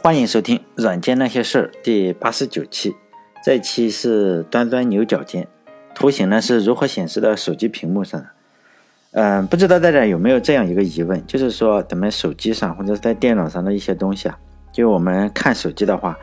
[0.00, 2.94] 欢迎收听《软件那些事儿》第八十九期。
[3.44, 5.48] 这期是端端牛角尖，
[5.92, 8.28] 图形呢是如何显示到手机屏幕上的？
[9.10, 14.38] 嗯，不知道大家有没有这样一个疑问，就是说咱们手机上或者是在电脑上的一些东西啊，
[14.72, 16.16] 就我们看手机的话，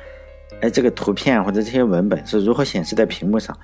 [0.61, 3.55] 哎，这个图片或者这些文本是如何显示在屏幕上？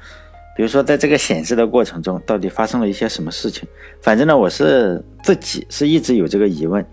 [0.58, 3.66] 比如说在这个显示的过程中，到底发生了一些什么事情？
[4.02, 6.86] 反正呢，我是自己是一直有这个疑问。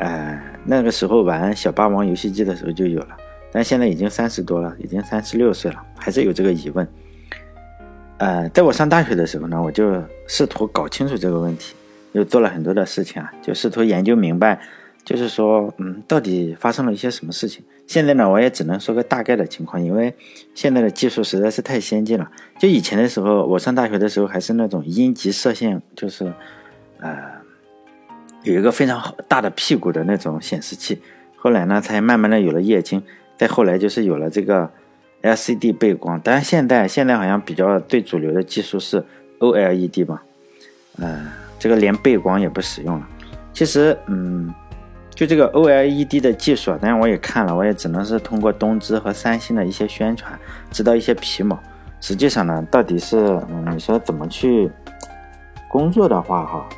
[0.00, 3.16] 呃，那个时候玩小霸王游戏机的时候就有了，
[3.52, 6.86] 但现在已经三十多了，已经三十六岁了，还是有这个疑问。
[8.18, 11.74] 呃，在我上大学的时候呢，我就试图搞清楚这个问题，
[12.12, 14.60] 又做了很多的事情啊，就试图研究明白，
[15.04, 17.64] 就是说，嗯，到底发生了一些什么事情。
[17.86, 20.12] 现在呢，我也只能说个大概的情况，因为
[20.54, 22.28] 现在的技术实在是太先进了。
[22.58, 26.32] 就以前的时候，我上大学的时候还是那种阴极射线，就是，
[26.98, 27.35] 呃。
[28.46, 31.02] 有一个非常大的屁股的那种显示器，
[31.34, 33.02] 后来呢才慢慢的有了液晶，
[33.36, 34.70] 再后来就是有了这个
[35.20, 39.04] LCD 背光，当然现在现在好像比较最主流的技术是
[39.40, 40.22] OLED 吧，
[40.98, 41.26] 呃，
[41.58, 43.08] 这个连背光也不使用了。
[43.52, 44.54] 其实，嗯，
[45.12, 50.38] 就这个 OLED 的技术，当然我也看了，我也只能是通过东芝和三星的一些宣传
[50.70, 51.58] 知道一些皮毛。
[52.00, 53.16] 实际上呢，到底是
[53.50, 54.70] 嗯，你说怎么去
[55.68, 56.68] 工作的话，哈，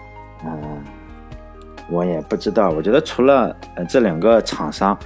[0.47, 0.83] 嗯。
[1.91, 4.99] 我也不知道，我觉得除了呃这两个厂商，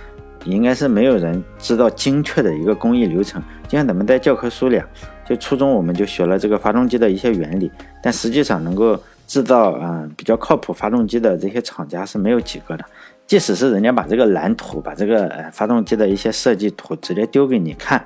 [0.44, 3.42] 应该是没有人知道精确的一个工艺流程。
[3.68, 4.82] 就像咱们在教科书里，
[5.24, 7.70] 就初中我们就学了这个发动机的一些原理，
[8.02, 12.84] 但实际上能够制造啊比较靠谱发动机的这些厂家是没有几个的。
[13.26, 18.04] 即使是人家把这个蓝图、把这个呃发动机的一些设计图直接丢给你看，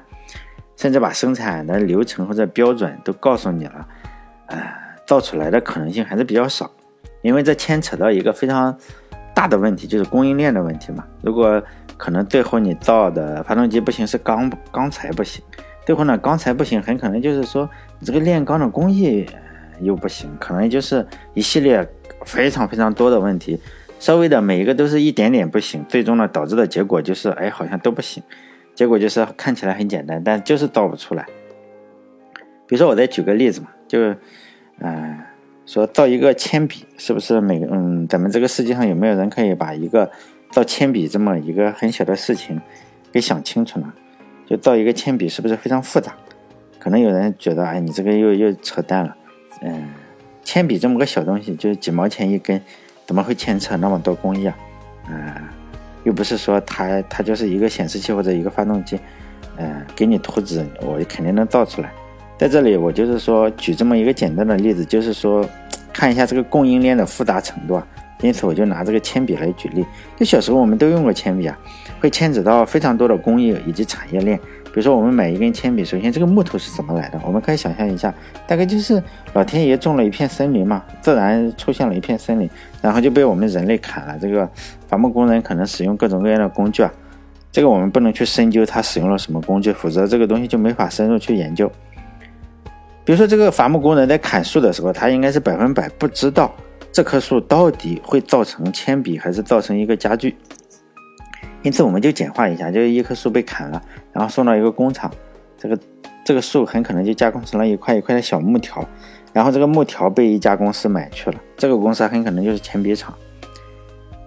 [0.77, 3.89] 甚至把生产的流程或者标准都告诉你了，
[4.49, 4.63] 呃，
[5.07, 6.71] 造出来的可能性还是比较少。
[7.27, 8.73] 因为这牵扯到一个非常
[9.35, 11.05] 大的问题，就是供应链的问题嘛。
[11.23, 11.61] 如果
[11.97, 15.45] 可能最后你造的发动机不行，是钢钢材不行，
[15.85, 17.69] 最后呢钢材不行，很可能就是说
[17.99, 19.27] 你这个炼钢的工艺
[19.81, 21.85] 又不行，可能就是一系列
[22.25, 23.61] 非常非常多的问题，
[23.99, 28.23] 稍微的每一个都是一点点不行，最终呢导致的结果就是哎好像都不行，
[28.73, 31.27] 结果就是看起来很简单，但就是造不出来。
[32.69, 34.15] 比如说我再举个例子嘛，就
[34.79, 35.19] 嗯。
[35.67, 40.09] 说造一个铅笔，是不是每个嗯，咱们这个世界上有没有人可以把一个
[40.53, 42.61] 造铅笔这么一个很小的事情
[43.13, 43.93] 给想清楚呢？
[44.47, 46.15] 就造一个铅笔是不是非常复杂？
[46.79, 49.17] 可能有人觉得，哎，你这个又又扯淡了。
[49.61, 49.89] 嗯，
[50.45, 52.63] 铅笔这么个小东西，就是几毛钱一根，
[53.05, 54.57] 怎么会牵扯那么多工艺啊？
[55.11, 55.35] 嗯，
[56.05, 59.01] 又不是说它它就是一个显示器或者一个发动机，
[59.57, 61.93] 嗯，给你图纸，我肯定能造出来。
[62.39, 65.49] 在这里，我就是说举这么一个简单的例子，就是说
[65.93, 67.87] 看一下这个供应链的复杂程度啊。
[68.23, 69.85] 因此，我就拿这个铅笔来举例。
[70.17, 71.59] 就小时候我们都用过铅笔啊，
[72.01, 74.39] 会牵扯到非常多的工艺以及产业链。
[74.65, 77.21] 比如说，我们买一根铅笔，首先这个木头是怎么来的？
[77.25, 78.13] 我们可以想象一下，
[78.47, 82.49] 大概就是老天爷种了一片森林嘛，自然出现了一片森林，
[82.83, 84.19] 然后就被我们人类砍了。
[84.19, 84.49] 这个
[84.87, 86.93] 伐木工人可能使用各种各样的工具啊，
[87.51, 91.71] 这个我们不能去深究他使用了什么工具，否则这个东西就没法深入去研究。
[93.07, 96.53] 比如说，这个伐木工人在砍树的时候，他应该是百分百不知道
[96.91, 100.37] 这棵树到底会造成铅笔还是造成一个家具。
[101.63, 103.81] 因此，我们就简化一下，就是一棵树被砍了，
[104.13, 105.09] 然后送到一个工厂，
[105.57, 105.79] 这个
[106.25, 108.85] 这个树很可能就加工成了一块一块的小木条，
[109.33, 113.15] 然后这个木条被一家公司买去了，这个公司很可能就是铅笔厂。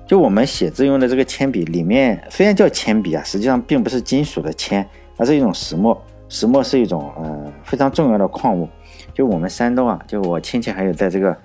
[0.07, 6.01] 就我们写字用的这个铅笔，里面虽然叫铅笔啊，实际上并不是金属的铅，而是一种石墨。
[6.29, 8.69] 石墨是一种呃非常重要的矿物，
[9.15, 11.35] 就我们山东啊，就我亲戚还有在这个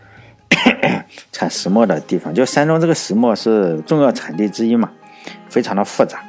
[1.33, 4.91] 产石墨的地方，就山东这个石墨是重要产地之一嘛，
[5.49, 6.23] 非常的复杂，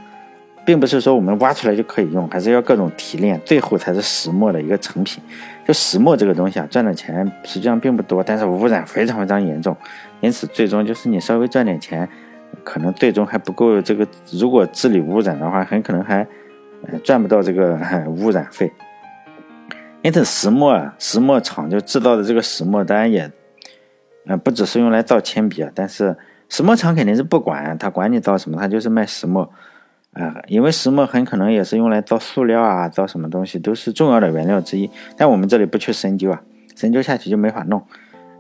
[0.66, 5.22] 并不是说我们挖出来就可以用，还是要各种提炼，最后才是石墨的一个成品。
[5.68, 9.76] 就石墨这个东西啊，赚的钱实际上并不多，但是污染非常非常严重，
[10.22, 12.08] 因此最终就是你稍微赚点钱，
[12.64, 16.26] 可能最终还不够这个，如果治理污染的话，很可能还。
[17.04, 18.72] 赚不到这个 污染费，
[20.02, 23.32] 因此石墨啊，石墨厂就制造的这个石墨，当然也，
[24.28, 25.72] 呃，不只是用来造铅笔啊。
[25.74, 26.16] 但是
[26.48, 29.50] 石墨厂肯定是不管，他管你造什么，他就是卖石墨，
[30.14, 34.90] 啊，因为石墨很可能也是用来造塑料啊，造什么东西都是重要的原料之一。
[35.18, 36.42] 但我们这里不去深究啊，
[36.76, 37.84] 深究下去就没法弄。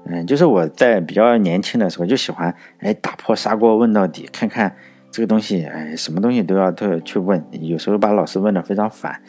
[0.05, 4.75] 嗯，就是我在比较年轻的时候就喜欢，哎，打破砂锅问到底，看看。
[5.15, 9.21] 这个东西，哎，什么东西都要都要去问，有时候把老师问的非常烦。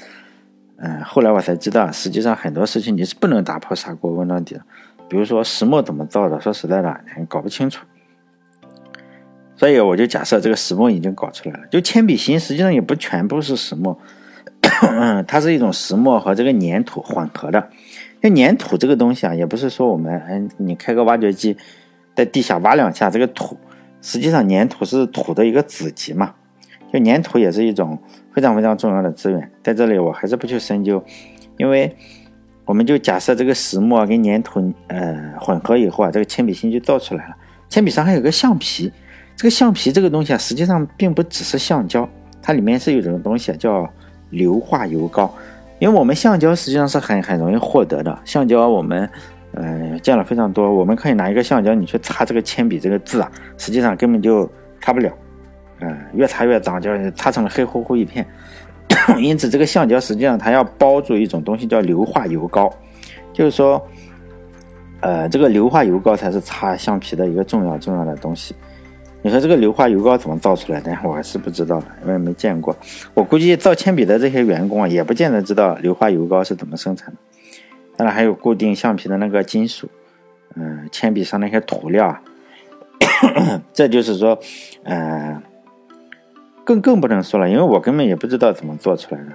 [0.79, 4.63] 嗯，后来我才知道，实际上很多事情你是不能打破砂锅问到底的。
[5.09, 7.87] 比如说石墨怎么造的，说实在的，搞不清楚。
[9.55, 11.69] 所以我就假设这个石墨已经搞出来了。
[11.71, 13.97] 就铅笔芯实际上也不全部是石墨，
[15.29, 17.71] 它是一种石墨和这个粘土混合的。
[18.23, 21.57] 那粘土这个东西啊，也不是说我们嗯，你开个挖掘机
[22.17, 23.57] 在地下挖两下这个土，
[24.07, 26.33] 实际上粘土是土的一个子集嘛。
[26.93, 27.99] 就粘土也是一种
[28.33, 31.03] 非常非常重要的资源，在这里我还是不去深究，
[31.57, 31.93] 因为
[32.65, 37.35] 我们就假设这个石墨跟粘土呃混合以后啊，这个铅笔芯就造出来了。
[37.69, 38.93] 铅笔上还有个橡皮，
[39.35, 42.09] 这个橡皮这个东西啊，实际上并不只是橡胶，
[42.41, 43.89] 它里面是有一种东西叫
[44.31, 45.35] 硫化油膏。
[45.81, 49.11] 因为我们橡胶实际上是很很容易获得的，橡胶我们
[49.57, 54.49] 嗯见了非常多，我们可以拿一个橡胶你去擦这个铅笔这个字啊，实际上根本就
[54.81, 55.11] 擦不了。
[55.81, 58.27] 嗯，越擦越脏，就是擦成了黑乎乎一片。
[59.19, 62.73] 因此，这个橡胶实际上它要包住一种东西，叫硫化油膏。
[63.33, 63.85] 就是说，
[65.01, 68.55] 呃，这个硫化油膏才是擦橡皮的一个重要重要的东西。
[69.23, 70.97] 你说这个硫化油膏怎么造出来的？
[71.05, 72.75] 我还是不知道的，因为没见过。
[73.13, 77.17] 我估计造铅笔的这些员工啊，也不见得知道硫化油膏是怎么生产的。
[77.97, 79.89] 当然，还有固定橡皮的那个金属，
[80.55, 82.23] 嗯，铅笔上那些涂料啊。
[83.73, 84.39] 这就是说，
[84.85, 85.43] 嗯。
[86.65, 89.27] 更更不能说了，因为我根本也不知道怎么做出来的。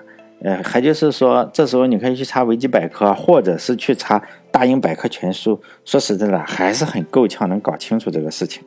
[0.41, 4.21] 呃，还就是说，这时候你可以去查维基百科，或者是去查
[4.51, 5.57] 大英百科全书。
[5.85, 8.61] 说实在的，还是很够呛能搞清楚这个事情。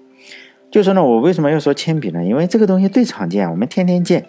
[0.71, 2.25] 就说呢，我为什么要说铅笔呢？
[2.25, 4.25] 因为这个东西最常见，我们天天见。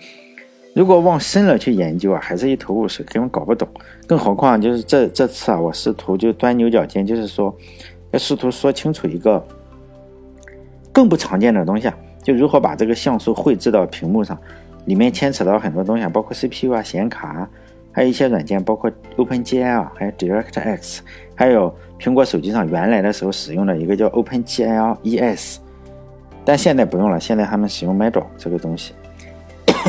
[0.75, 3.65] 如果往深了去研究啊，还是一头雾水，根本搞不懂。
[4.05, 7.55] 更何况就是这这次啊，我试图就钻牛角尖，就是说
[8.11, 9.41] 要试图说清楚一个
[10.91, 11.97] 更不常见的东西啊。
[12.21, 14.37] 就如何把这个像素绘制到屏幕上，
[14.83, 17.49] 里面牵扯到很多东西，包括 CPU 啊、显卡，
[17.93, 20.99] 还有一些软件，包括 OpenGL，还有 DirectX，
[21.35, 25.59] 还有苹果手机上原来的时候使用的一个叫 OpenGL ES，
[26.43, 28.93] 但现在不用了，现在他们使用 Metal 这个东西。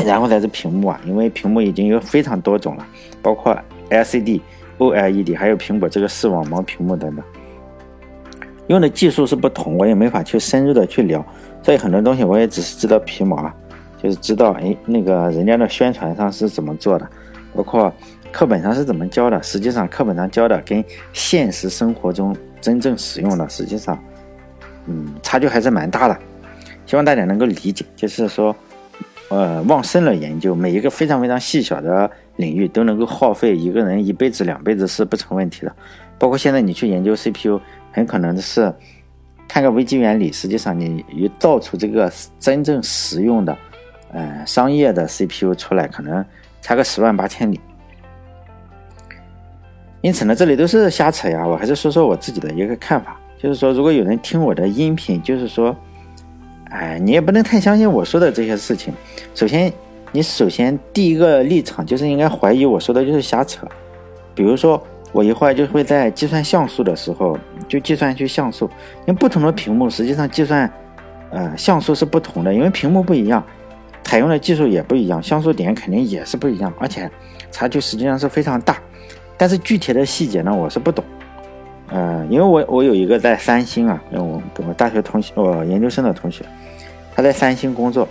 [0.05, 2.85] 然后才是屏幕啊，因为屏幕已经有非常多种了，
[3.21, 3.57] 包括
[3.89, 4.41] LCD、
[4.77, 7.25] OLED，还有苹果这个视网膜屏幕等等，
[8.67, 11.25] 用的技术是不同，我也没法去深入的去聊。
[11.63, 13.51] 所以很多东西我也只是知道皮毛，
[14.01, 17.09] 就是知道哎那个人家的宣传上是怎么做的，
[17.55, 17.91] 包括
[18.31, 19.41] 课本上是怎么教的。
[19.41, 23.97] 实际上课本上教的跟现实生活中真正使用的，实际上
[24.85, 26.17] 嗯差距还是蛮大的。
[26.85, 28.55] 希望大家能够理解，就是说
[29.29, 35.75] 呃往深了研究，每一个非常非常细小的领域都能够耗费一个人一辈子两辈子是不成问题的。
[36.17, 37.59] 包括现在你去研究 CPU，
[37.91, 38.73] 很可能是。
[39.49, 43.57] 看个微机原理，实际上你一造出这个真正实用的，
[44.11, 46.23] 呃，商业的 CPU 出来，可能
[46.61, 47.57] 差个十万八千里。
[50.01, 51.47] 因此呢，这里都是瞎扯呀。
[51.47, 55.73] 我还是说说我自己的一个看法，就是说，如果有人听我的音频，就是说，
[56.77, 58.93] 哎，你也不能太相信我说的这些事情。
[59.33, 59.73] 首先，
[60.11, 63.67] 你首先第一个立场就是应该怀疑我说的就是瞎扯。
[64.35, 64.81] 比如说。
[65.13, 68.69] 我一会儿就会在计算像素的时候，就计算去像素，
[69.07, 70.71] 因为不同的屏幕实际上计算，
[71.31, 73.41] 呃，像素是不同的，因为屏幕不一样，
[74.03, 77.09] 采用的技术也不一样，像素点肯定也是不一样，而且
[77.49, 78.77] 差距实际上是非常大。
[79.37, 81.03] 但是具体的细节呢，我是不懂，
[81.89, 86.43] 呃，因为我我有一个在三星啊，我我大学同学，我研究生的同学，
[87.15, 88.07] 他在三星工作，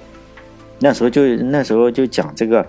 [0.78, 2.64] 那时候就那时候就讲这个。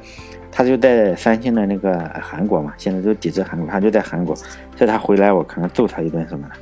[0.50, 6.56] 他就在三星的那个韩国嘛，现在都抵制韩国，他就在韩国，所以他回来我可能揍他一顿什么的。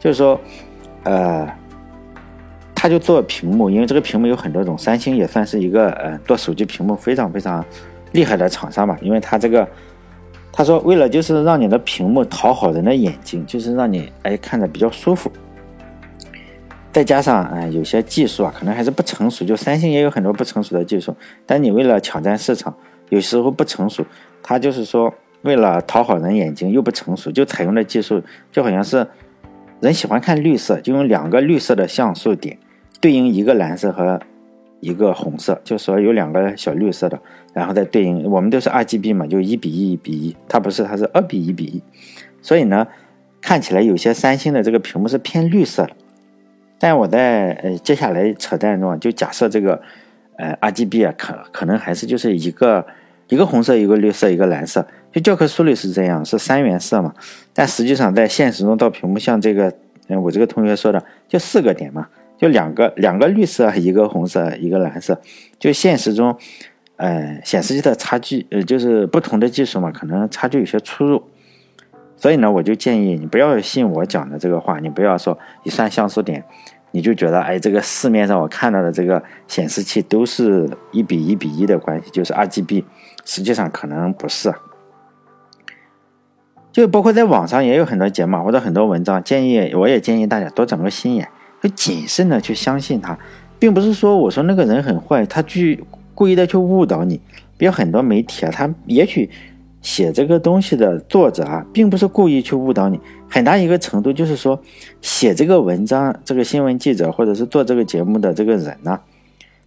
[0.00, 0.40] 就是说，
[1.04, 1.48] 呃，
[2.74, 7.64] 他就做屏幕，因为这个屏幕有很多种，三星也算是一个呃做手机屏幕非常非常
[8.10, 8.98] 厉害的厂商吧。
[9.00, 9.68] 因为他这个，
[10.56, 15.30] 他说为了就是让你的屏幕讨好人的眼睛，就是让你哎看着比较舒服，
[16.90, 22.74] 再加上哎有些技术啊可能还是不成熟，就三星也有很多不成熟的技术，但你为了抢占市场。
[23.08, 24.04] 有时候不成熟，
[24.42, 28.20] 他就是说为了讨好人眼睛又不成熟，就采用的技术
[28.50, 29.06] 就好像是
[29.78, 32.58] 人喜欢看绿色，就用两个绿色的像素点
[33.00, 34.18] 对应一个蓝色和
[34.80, 37.18] 一个红色，就说有两个小绿色的，
[37.52, 41.82] 然后再对应我们都是 RGB 嘛，就一比一一比一，它不是，它是二比一比一，
[42.40, 42.86] 所以呢，
[43.40, 45.92] 看起来有些三星的这个屏幕是偏绿色的，
[46.78, 49.80] 但我在呃接下来扯淡中就假设这个。
[50.38, 52.86] 呃，RGB 啊，可可能还是就是一个
[53.30, 57.14] 一个红色，一个绿色，一个蓝色，就教科书里是这样，是三原色嘛。
[57.54, 59.72] 但实际上在现实中，到屏幕像这个，
[60.08, 62.06] 嗯，我这个同学说的，就四个点嘛，
[62.38, 65.20] 就两个两个绿色，一个红色，一个蓝色。
[65.58, 66.36] 就现实中，
[66.96, 71.22] 呃，显示器的差距，呃，就是不同的技术嘛，可能差距有些出入。
[72.16, 76.44] 所以呢，我就建议你不要信我讲的这个话，你不要说一算像素点。
[76.92, 82.84] 你就觉得，哎，这个市面上我看到的这个显示器都是一比一比一的关系，就是 RGB，
[83.26, 84.54] 实际上可能不是。
[86.72, 91.28] 就包括在网上也有很多解码或者很多文章，建议我也建议大家多长个心眼，
[91.66, 93.18] 就谨慎的去相信他，
[93.58, 95.82] 并不是说我说那个人很坏，他去
[96.14, 97.20] 故意的去误导你。
[97.56, 99.28] 比如很多媒体啊，他也许
[99.80, 104.60] 写这个东西的作者啊，并不是故意去误导你，很大一个程度就是说，
[105.00, 109.00] 写这个文章这个新闻记者或者是做这个节目的这个人呢，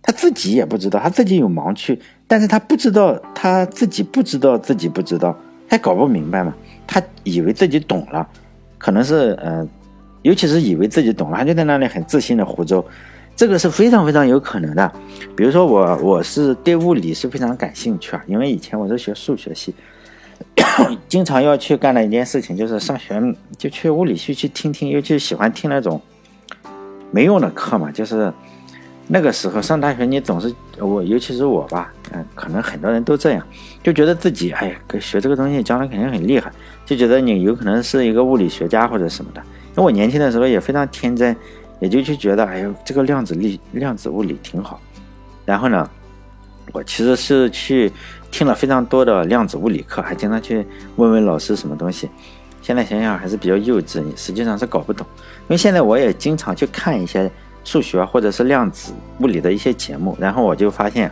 [0.01, 5.35] 他自己也不知道，他自己有盲区，但是他不知道他自己不知道自己不知道，
[5.67, 6.53] 还搞不明白嘛。
[6.87, 8.27] 他以为自己懂了，
[8.77, 9.67] 可能是嗯，
[10.21, 12.83] 尤其是以为自己懂了，他就在那里很自信的胡诌，
[13.35, 14.91] 这个是非常非常有可能的。
[15.35, 19.73] 比如说我，我是对物理是非常感兴趣啊，因为以前我是学数学系，
[21.07, 23.21] 经常要去干的一件事情就是上学
[23.57, 26.01] 就去物理系去听听，尤其喜欢听那种
[27.11, 28.31] 没用的课嘛，就是。
[29.11, 33.43] 那个时候上大学，你总是我，尤其是我吧，嗯，可能很多人都这样，
[33.81, 36.51] 就觉得自己，哎呀，学这个东西将来肯定很厉害，
[36.85, 39.41] 就觉得你有可能是一个物理学家或者什么的。
[39.75, 41.35] 那我年轻的时候也非常天真，
[41.79, 44.79] 也就去觉得，哎呦，这个量子力量子物理挺好。
[45.45, 45.89] 然后呢，
[46.71, 47.91] 我其实是去
[48.31, 52.09] 听了非常多的量子物理课，还经常去问问老师什么东西。
[52.61, 55.05] 现在想想还是比较幼稚，你实际上是搞不懂。
[55.43, 57.31] 因为现在我也经常去看一些。
[57.65, 61.11] 数学或者是量子物理的一些节目，然后我就发现，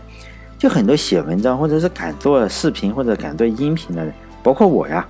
[0.57, 4.11] 就很多写文章或者是敢做视频或者敢做音频的人，
[4.41, 5.05] 包括我呀。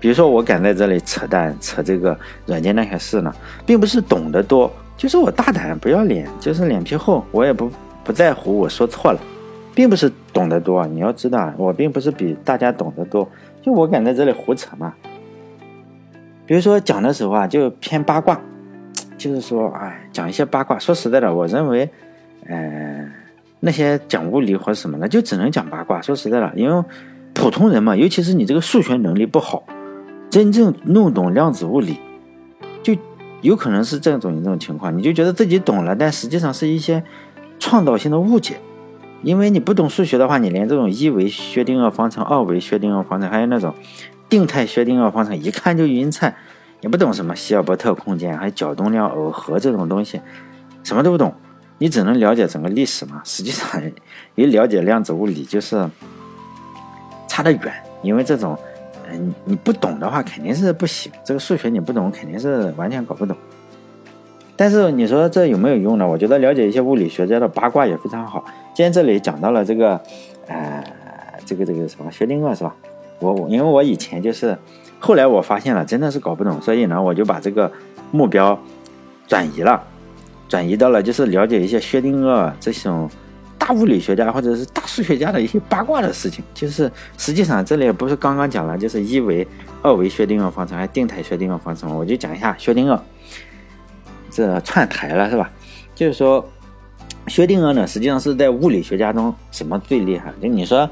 [0.00, 3.34] 比如说我敢在这里扯淡扯这个软件那些事呢，
[3.66, 7.70] 并不是懂得多，就是我大胆不要脸，就是脸皮厚，我也不
[8.04, 9.20] 不在乎我说错了，
[9.74, 10.86] 并不是懂得多。
[10.86, 13.28] 你要知道，我并不是比大家懂得多，
[13.62, 14.94] 就我敢在这里胡扯嘛。
[16.46, 18.40] 比如说讲的时候啊，就偏八卦。
[19.18, 20.78] 就是说，哎，讲一些八卦。
[20.78, 21.90] 说实在的，我认为，
[22.46, 23.04] 呃，
[23.58, 26.00] 那些讲物理或者什么的，就只能讲八卦。
[26.00, 26.84] 说实在的，因为
[27.34, 29.64] 普通人嘛，尤其是你这个数学能力不好，
[30.30, 31.98] 真正弄懂量子物理，
[32.82, 32.94] 就
[33.40, 34.96] 有可能是这种一种情况。
[34.96, 37.02] 你就觉得自己懂了，但实际上是一些
[37.58, 38.58] 创造性的误解。
[39.22, 43.74] 因为你不懂数学的话，你连这种一维薛定谔方程、二维薛定谔方程，还有那种
[44.28, 46.36] 定态薛定谔方程，一看就晕菜。
[46.80, 50.20] 你不懂什么希尔伯特空间，还有角动量耦合这种东西，
[50.84, 51.34] 什么都不懂，
[51.78, 53.20] 你只能了解整个历史嘛。
[53.24, 53.68] 实际上，
[54.36, 55.90] 你了解量子物理就是
[57.26, 58.56] 差得远，因为这种，
[59.10, 61.10] 嗯，你不懂的话肯定是不行。
[61.24, 63.36] 这个数学你不懂，肯定是完全搞不懂。
[64.56, 66.06] 但是你说这有没有用呢？
[66.06, 68.44] 我觉得了解一些物理学家的八卦也非常好。
[68.74, 70.00] 今天这里讲到了这个，
[70.46, 70.84] 呃，
[71.46, 72.74] 这个这个什么薛定谔是吧？
[73.20, 74.56] 我我因为我以前就是。
[75.00, 77.70] 后来我发现了，真的是搞不懂，所以呢，我就把这个
[78.10, 78.58] 目标
[79.28, 79.80] 转移了，
[80.48, 83.08] 转移到了就是了解一些薛定谔这种
[83.68, 86.42] 大物理学家或者是大数学家的一些八卦的事情。
[86.54, 89.46] 就是实际上这里不是刚刚讲了，就是一维、
[89.82, 92.98] 二维薛定谔方程，还定态薛定谔方程，我就讲一下薛定谔。
[94.30, 95.50] 这串台了是吧？
[95.94, 96.42] 就是说，
[97.26, 100.32] 薛定谔呢，实际上是在物理学家中什么最厉害？
[100.40, 100.88] 就你说。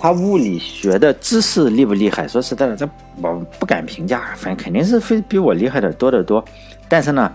[0.00, 2.28] 他物理学的知识厉不厉害？
[2.28, 2.88] 说实在的，这
[3.20, 6.44] 我不敢评价，反正肯定是非比我厉害的多得多。
[6.88, 7.32] 但是呢，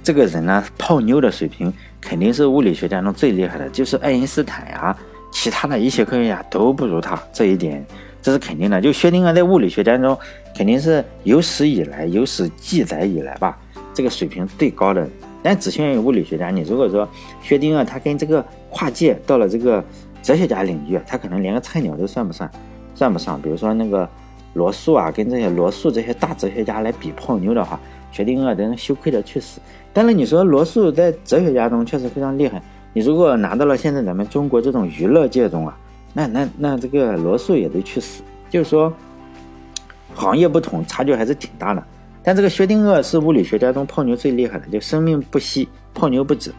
[0.00, 4.96] 这个人呢，泡妞的水平肯定是物理学家中最厉害的，就是爱因斯坦呀，
[5.32, 7.84] 其他的一些科学家都不如他，这一点
[8.22, 8.80] 这是肯定的。
[8.80, 10.16] 就薛定谔在物理学家中
[10.56, 13.58] 肯定是有史以来、有史记载以来吧，
[13.92, 15.06] 这个水平最高的。
[15.42, 16.50] 但只限于物理学家。
[16.50, 17.08] 你如果说
[17.42, 19.84] 薛定谔他跟这个跨界到了这个。
[20.22, 22.46] 哲学家领域，他可能连个菜鸟都算不上，
[22.94, 23.40] 算不上。
[23.40, 24.06] 比如说那个
[24.52, 29.60] 罗素啊，跟这些罗素这些大哲学家来比泡妞的话，薛定谔真羞愧的去死。
[29.92, 32.62] 但是你说罗素在哲学家中确实非常厉害，
[32.92, 35.76] 你如果拿到了现在咱们中国这种娱乐界中啊，
[36.12, 38.22] 那那那这个罗素也得去死。
[38.48, 38.92] 就是说，
[40.14, 41.82] 行业不同，差距还是挺大的。
[42.22, 46.52] 但这个薛定谔是物理学家中泡妞最厉害的，就生命不息，泡妞不止。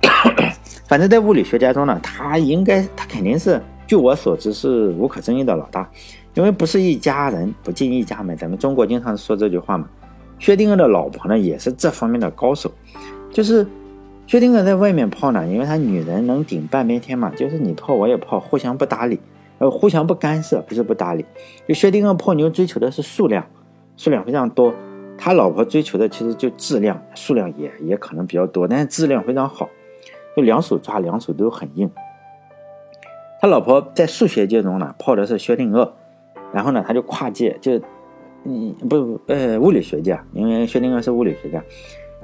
[0.88, 5.88] 反正，在物理学家中呢，他应该，他肯定是，据我所知是无可争议的老大，
[6.34, 9.88] 因为不是一家人不进一家门，咱们中国经常说这句话嘛。
[10.38, 12.70] 薛定谔的老婆呢，也是这方面的高手，
[13.30, 13.66] 就是
[14.26, 19.18] 薛定谔在外面泡呢，因为他女人能顶半边天嘛，就是你泡我也泡，互相不搭理，
[19.58, 21.24] 呃，互相不干涉，不是不搭理。
[21.66, 23.46] 就薛定谔泡妞追求的是数量，
[23.96, 24.74] 数量非常多，
[25.16, 29.68] 他老婆追求的其实就质量，数量也也可能比较多，但是质量非常好。
[30.36, 31.90] 就两手抓，两手都很硬。
[33.40, 35.92] 他老婆在数学界中呢，泡的是薛定谔，
[36.52, 37.80] 然后呢，他就跨界，就，
[38.46, 41.62] 嗯，不，呃，物理学界，因为薛定谔是物理学家，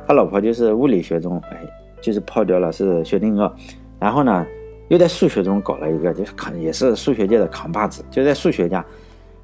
[0.07, 1.59] 他老婆就是物理学中，哎，
[2.01, 3.51] 就是泡掉了是薛定谔，
[3.99, 4.47] 然后呢，
[4.89, 8.85] 又在数学中搞了一个，就是扛也是数学界的扛把子，就在数学家，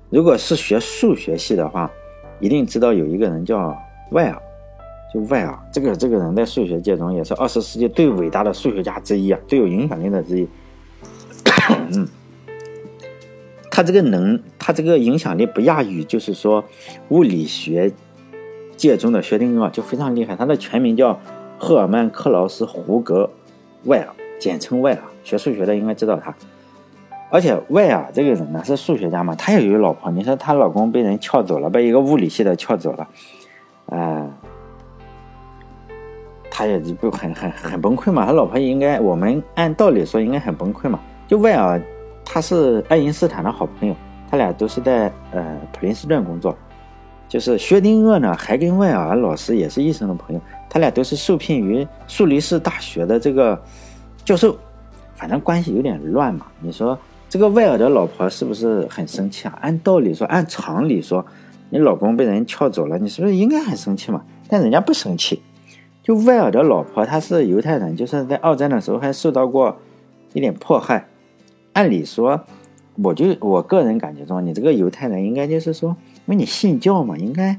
[0.08, 1.90] 如果是学数学系的话，
[2.38, 3.76] 一定知道有一个人叫
[4.12, 4.42] 外尔，
[5.12, 10.48] 就外尔，这个这个人在数学界中也是二十世纪最伟大的数学家之一啊，最有影响力的之一。
[11.90, 12.06] 嗯，
[13.78, 16.64] 他这个能，他这个影响力不亚于，就是说
[17.10, 17.92] 物理学
[18.76, 20.34] 界中的薛定谔，就非常厉害。
[20.34, 21.16] 他的全名叫
[21.60, 23.30] 赫尔曼·克劳斯·胡格·
[23.88, 24.98] 外尔，简称外尔。
[25.22, 26.34] 学数学的应该知道他。
[27.30, 30.10] 而且外尔这个人呢，是数学家嘛，他也有老婆。
[30.10, 33.08] 你说她老公被人撬走了，被一个物理系的撬走了，
[33.96, 34.28] 啊，
[36.50, 38.26] 他也不很很很崩溃嘛。
[38.26, 40.98] 他老婆应该，我们按道理说应该很崩溃嘛。
[41.28, 41.80] 就外尔，
[42.30, 43.96] 他是爱因斯坦的好朋友，
[44.30, 46.54] 他俩都是在呃普林斯顿工作。
[47.26, 53.60] 就是薛定谔呢，还跟外尔老师也是一生的朋友，他俩都是受聘于苏黎世大学的这个
[54.24, 54.56] 教授，
[55.14, 56.46] 反正关系有点乱嘛。
[56.60, 59.58] 你说这个外尔的老婆是不是很生气啊？
[59.60, 61.24] 按道理说，按常理说，
[61.70, 64.22] 你老公被人撬走了，你是不是应该很生气嘛？
[64.48, 65.42] 但人家不生气。
[66.02, 69.76] 就外尔的老婆，她是犹太人，就是在二战的时候还受到过
[70.32, 71.06] 一点迫害。
[71.78, 72.40] 按理说，
[72.96, 77.56] 我就我个人感觉中，你这个犹太人应该就是说，因为你信教嘛，应该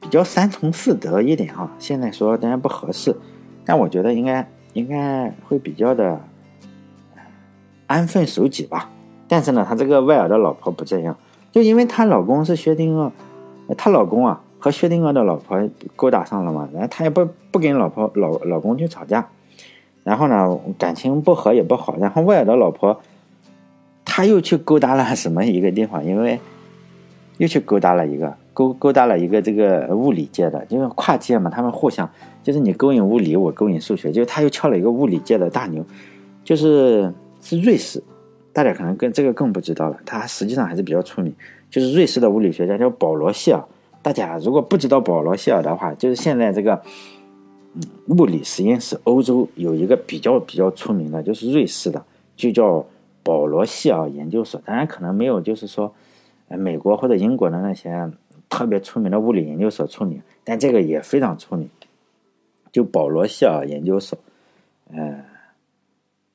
[0.00, 1.70] 比较三从四德一点哈。
[1.78, 3.14] 现在说当然不合适，
[3.64, 6.20] 但我觉得应该应该会比较的
[7.86, 8.90] 安分守己吧。
[9.28, 11.16] 但是呢，他这个外尔的老婆不这样，
[11.52, 13.12] 就因为她老公是薛定谔，
[13.78, 15.56] 她老公啊和薛定谔的老婆
[15.94, 19.28] 勾搭上了嘛，然后他也不不跟老婆老老公去吵架，
[20.02, 23.00] 然后呢感情不和也不好，然后外尔的老婆。
[24.16, 26.02] 他又去勾搭了什么一个地方？
[26.02, 26.40] 因为
[27.36, 31.50] 又去勾搭了一个勾勾搭了一个这个物理界的，就是跨界嘛。
[31.50, 32.10] 他们互相
[32.42, 35.84] 就是你勾引物理，我勾引数学，就是他又撬了一个物理界的大牛，
[36.42, 38.02] 就是是瑞士。
[38.54, 41.30] 大家可能跟这个更不知道了，他实际上还是比较出名，
[41.68, 43.62] 就是瑞士的物理学家叫保罗谢尔。
[44.00, 46.80] 大家如果不知道保罗谢尔的话，就是现在这个
[47.74, 47.82] 嗯
[48.16, 52.02] 物理实验室欧洲有一个比较比较出名的，就是瑞士的，
[52.34, 52.82] 就叫。
[53.26, 55.92] 保罗谢尔研究所，当然可能没有，就是说，
[56.46, 58.08] 美国或者英国的那些
[58.48, 61.68] 特别出名的物理研究所出名，但这个也非常出名。
[62.70, 64.16] 就保罗谢尔研究所，
[64.94, 65.24] 呃，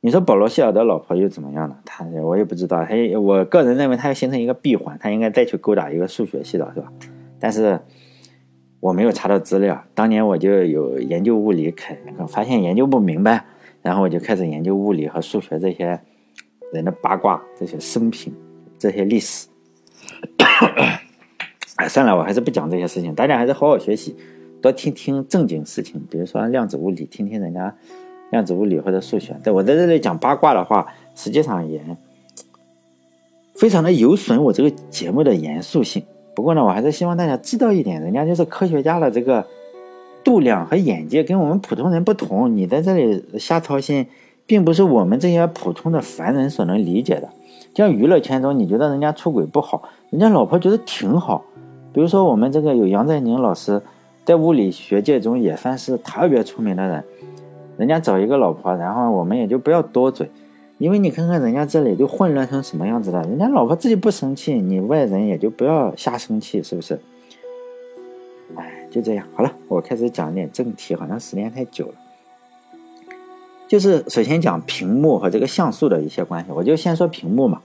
[0.01, 1.77] 你说保罗谢尔的老婆又怎么样呢？
[1.86, 6.91] 他我也不知道，他我个人认为他要形成一个闭环，他应该再去勾搭一个数学系的，是吧？
[7.39, 7.80] 但是
[8.82, 13.45] 我没有查到资料，当年我就有研究物理，肯发现研究不明白，
[13.82, 16.01] 然后我就开始研究物理和数学这些。
[16.72, 18.34] 人的八卦，这些生平，
[18.80, 19.48] 这些历史，
[21.76, 23.14] 哎，算了，我还是不讲这些事情。
[23.14, 24.16] 大家还是好好学习，
[24.62, 27.76] 多听听正经事情，比如说量子物理，听听人家
[28.32, 29.36] 量子物理或者数学。
[29.44, 31.82] 在我在这里讲八卦的话，实际上也
[33.56, 36.04] 非常的有损我这个节目的严肃性。
[36.34, 39.46] 不过呢，我还是希望大家知道一点，人家就是科学家的这个
[40.24, 42.56] 度量和眼界跟我们普通人不同。
[42.56, 44.08] 你在这里瞎操心。
[44.45, 47.30] 并不是我们这些普通的凡人所能理解的。
[47.73, 51.45] 像娱乐圈中，你觉得人家出轨不好，人家老婆觉得挺好。
[51.93, 53.82] 比如说，我们这个有杨振宁老师，
[54.25, 57.04] 在物理学界中也算是特别出名的人。
[57.77, 60.30] 人家找一个老婆，然后我们也就不要多嘴，
[60.77, 63.21] 因为你看看人家这里都混乱成什么样子了。
[63.23, 66.99] 人家老婆自己不生气，你外人也就不要瞎生气，是不是？
[68.56, 71.93] 哎，就这样，好了，我开始讲点正题，好像时间太久了。
[73.72, 77.62] 就是首先讲屏幕和这个像素的一些关系，我就先说屏幕嘛，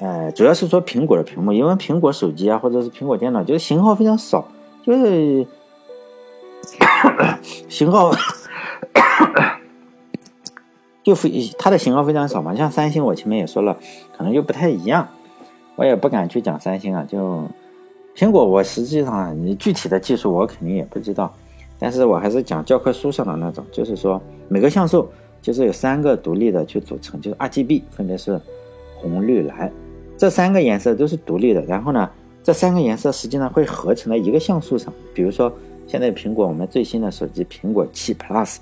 [0.00, 4.44] 呃，主要是说苹果的屏幕，因为苹果手机啊，或者是苹果电脑，就是型号非常少，
[4.84, 5.46] 就是
[7.70, 8.10] 型号
[11.04, 12.52] 就非它的型号非常少嘛。
[12.56, 13.78] 像三星，我前面也说了，
[14.18, 15.06] 可能就不太一样，
[15.76, 17.06] 我也不敢去讲三星啊。
[17.08, 17.44] 就
[18.16, 21.32] 苹果，我实际上你具体的技术我肯定也不知道。
[21.82, 25.08] 但是我还是讲教科书上的那种，就是说每个像素
[25.40, 28.40] 就是有三个独立的去组成，就是 RGB，分别是
[28.94, 29.68] 红、绿、蓝，
[30.16, 31.60] 这三个颜色都是独立的。
[31.62, 32.08] 然后呢，
[32.40, 34.94] 这三个颜色实际上会合成在一个像素上。
[35.12, 35.52] 比如说
[35.88, 38.58] 现在苹果我们最新的手机苹果七 Plus，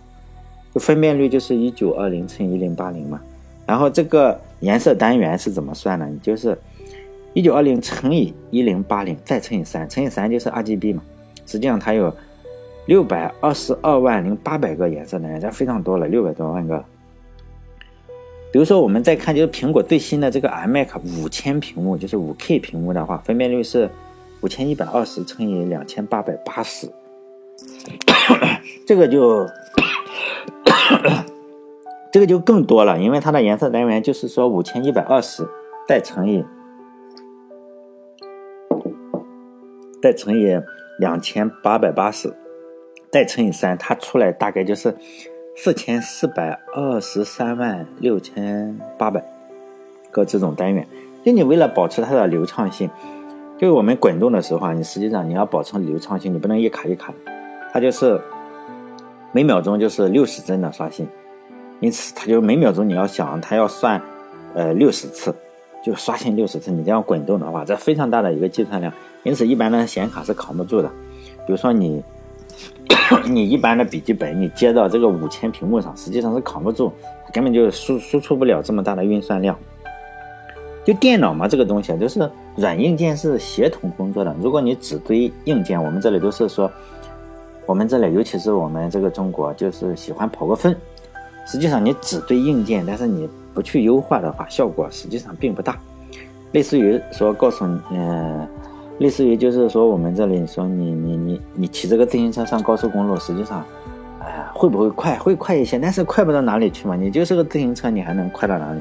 [0.75, 3.21] 就分辨率就是一九二零乘一零八零嘛。
[3.67, 6.09] 然后这个颜色单元是怎么算呢？
[6.11, 6.57] 你就是
[7.35, 11.03] 一九二零乘以一零八零再乘以三，乘以三就是 RGB 嘛。
[11.45, 12.11] 实际上它有。
[12.91, 16.85] 六百二十二万零八百个颜色呢，这非常多了，六百多万个。
[18.53, 20.89] 比如说，我们再看就是苹果最新的这个 iMac
[21.23, 23.89] 五千屏幕，就是 5K 屏幕的话，分辨率是
[24.41, 26.91] 五千一百二十乘以两千八百八十。
[28.85, 29.47] 这个就
[32.11, 35.47] 这个就更多了，因为它的颜色单元就是说五千一百二十
[35.87, 36.45] 再乘以
[40.03, 40.61] 再乘以
[40.99, 42.35] 两千八百八十
[43.11, 44.95] 再乘以三，它出来大概就是
[45.57, 49.23] 四千四百二十三万六千八百
[50.11, 50.87] 个这种单元。
[51.25, 52.89] 就你为了保持它的流畅性，
[53.59, 57.33] 就我们滚动的时候啊，你实际上你要保持流畅性，你不能一卡一卡的，
[57.73, 58.19] 它就是
[59.33, 61.07] 每秒钟就是六十帧的刷新，
[61.81, 64.01] 因此它就每秒钟你要想它要算
[64.55, 65.35] 呃六十次，
[65.85, 68.93] 就刷新六十次，你这样滚动的话，这非常大的一个计算量，
[69.25, 70.89] 因此一般的显卡是扛不住的。
[71.47, 72.03] 比如说你
[73.27, 76.93] 你一般的笔记本你接到这个五千屏幕上，实际上是扛不住，
[77.33, 79.57] 根本就输输出不了这么大的运算量。
[80.85, 84.35] 就电脑嘛，这个东西啊，就是软硬件是协同工作的。
[84.41, 86.71] 如果你只堆硬件，我们这里都是说，
[87.67, 90.75] 我们这里尤其是我们这个中国，就是喜欢跑个分。
[91.47, 95.77] 实际上你只堆硬件，但是你不去优化的话，效果实际上并不大。
[96.53, 98.49] 类似于说告诉你，嗯，
[99.01, 103.65] 类似于就是说我们这里说你你你你骑这个自行车上高速公路，实际上，
[104.21, 105.17] 哎，会不会快？
[105.19, 106.95] 会快一些，但是快不到哪里去嘛。
[106.95, 108.81] 你就是个自行车，你还能快到哪里？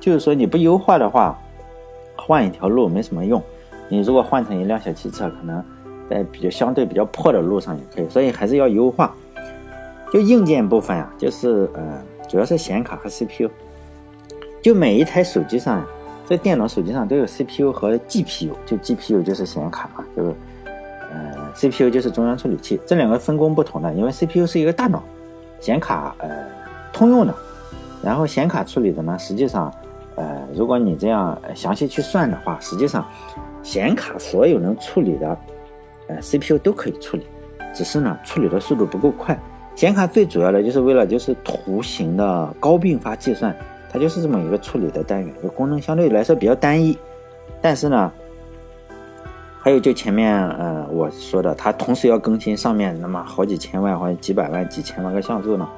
[0.00, 1.38] 就是说你不优化的话，
[2.16, 3.40] 换一条路没什么用。
[3.88, 5.64] 你如果换成一辆小汽车，可能
[6.10, 8.08] 在比较相对比较破的路上也可以。
[8.08, 9.14] 所以还是要优化。
[10.12, 13.48] 就硬件部分啊，就是呃，主要是显卡和 CPU。
[14.60, 15.84] 就每一台手机上，
[16.28, 18.50] 在电脑手机上都有 CPU 和 GPU。
[18.66, 22.80] 就 GPU 就是显卡嘛，就是呃，CPU 就是中央处理器。
[22.86, 25.02] 这两个分工不同的，因为 CPU 是一个大脑，
[25.60, 26.28] 显卡呃
[26.92, 27.34] 通用的。
[28.02, 29.72] 然后显卡处理的呢，实际上。
[30.20, 33.06] 呃，如果你这样详细去算的话，实际上
[33.62, 35.38] 显卡所有能处理的，
[36.08, 37.24] 呃，CPU 都可以处理，
[37.72, 39.38] 只是呢处理的速度不够快。
[39.76, 43.54] 显卡最主要的就是为了就是图形的高并发计算，
[43.90, 46.96] 它就是这么一个处理的单元，就功能相对来说比较单一。
[47.60, 48.12] 但是呢，
[49.58, 55.68] 还有就前面呃我说的，它同时要更新上面那么好几千万或者几百万、几千万个像素呢，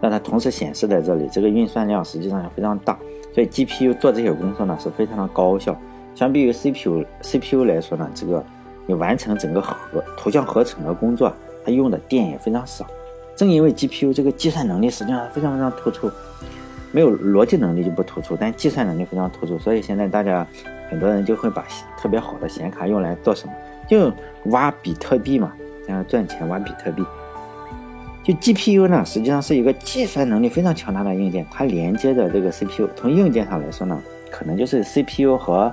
[0.00, 2.98] 让它同时显示在这里，这个运算量实际上也非常大。
[3.32, 5.76] 所以 GPU 做这些工作呢是非常的高效，
[6.14, 8.44] 相比于 CPU，CPU 来说呢，这个
[8.86, 9.76] 你完成整个合
[10.16, 11.32] 图像合成的工作，
[11.64, 12.86] 它用的电也非常少。
[13.36, 16.10] 正因为 GPU 这个计算能力实际上非常非常突出，
[16.92, 19.58] 没有逻辑能力就不突出，但计算能力非常突出。
[19.58, 20.46] 所以现在大家
[20.88, 21.64] 很多人就会把
[21.98, 23.52] 特别好的显卡用来做什么？
[23.88, 24.12] 就
[24.46, 25.52] 挖比特币嘛，
[25.86, 27.04] 这样赚钱挖比特币。
[28.22, 32.88] 就 GPU 呢，实际上是一个计算能力非常强大的硬件，它连接着这个 CPU。
[32.94, 34.00] 从硬件上来说呢，
[34.30, 35.72] 可能就是 CPU 和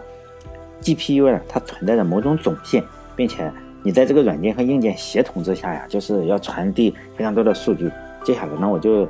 [0.82, 2.84] GPU 呢，它存在着某种总线，
[3.16, 3.52] 并且
[3.84, 7.92] 你在这个软件和硬件协同之下呀，就是要传递非常多的数据。
[8.24, 9.08] 接下来呢，我就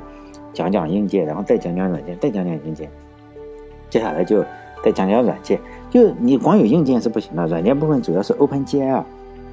[0.58, 2.90] 讲讲硬件，然后再讲讲软件，再讲讲硬件。
[3.88, 4.42] 接下来就
[4.82, 5.56] 再讲讲软件。
[5.88, 9.04] 就你光有硬件是不行的，软件部分主要是 OpenGL、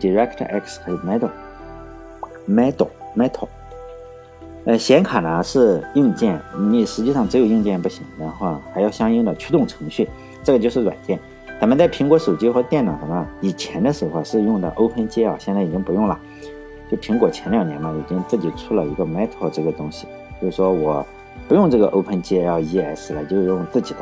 [0.02, 1.30] DirectX 和 Metal、
[2.50, 3.48] Metal、Metal。
[4.66, 6.42] 呃，显卡呢是硬件，
[6.72, 10.10] 你实际上只有硬件不行，然后还要相应的驱动程序，
[10.44, 11.20] 这个就是软件。
[11.62, 16.20] 咱们在苹果手机和电脑上呢，以前的时候是用的 OpenGL，现在已经不用了。
[16.90, 20.08] 就苹果前两年嘛，已经自己出了一个 Metal 这个东西，
[20.42, 21.06] 就是说我
[21.48, 24.00] 不用这个 OpenGL ES 了，就用自己的。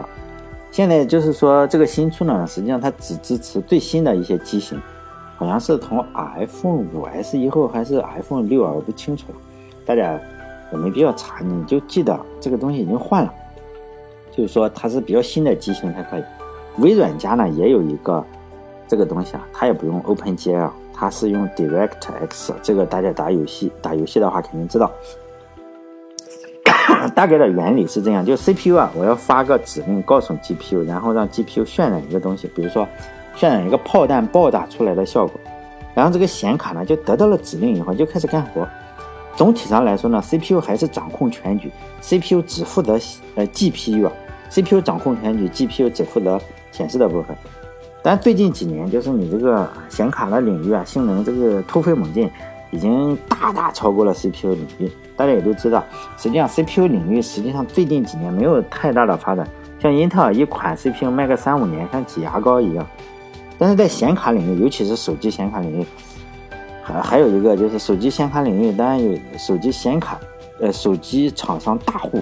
[0.72, 4.82] 现在就是说这个新出呢，实际上它只支持最新的一些机型，
[5.38, 9.38] 好像是从 iPhone 5S 以后还是 iPhone 六啊，我不清楚了，
[9.86, 10.20] 大家。
[10.72, 13.32] 也没必要查，你就记得这个东西已经换了，
[14.32, 16.24] 就是说它是比较新的机型才可以。
[16.80, 18.26] 微软家呢也有一个
[18.88, 22.54] 这个东西啊，它也不用 OpenGL，它是用 DirectX。
[22.64, 24.92] 这个大家打游戏打游戏的话肯定知道。
[27.16, 32.88] 大概的原理是这样，就 CPU 啊，我要发个指令告诉 GPU，然后让 GPU 渲染一个东西，比如说
[33.38, 35.40] 渲染一个炮弹爆炸出来的效果，
[35.94, 38.68] 然后这个显卡呢就得到了指令以后就开始干活。
[39.36, 43.00] 总体上来说呢，CPU 还是掌控全局，CPU 只负责
[43.36, 44.12] 呃 GPU 啊
[44.50, 46.40] ，CPU 掌控全局，GPU 只负责
[46.72, 47.36] 显示的部分。
[48.04, 52.30] 但最近几年，就是你这个显卡的领域啊，性能这个突飞猛进，
[52.74, 54.92] 已经大大超过了 CPU 领域。
[55.16, 55.84] 大家也都知道，
[56.18, 59.48] 实际上 CPU 领域实际上最近几年没有太大的发展，
[59.80, 62.86] 像英特尔一款 CPU 卖个三五年，像挤牙膏一样。
[63.60, 65.86] 但是在显卡领域，尤其是手机显卡领域。
[66.82, 70.20] 还还有一个就是手机显卡领域，当然有手机显卡，
[70.60, 72.22] 呃，手机厂商大户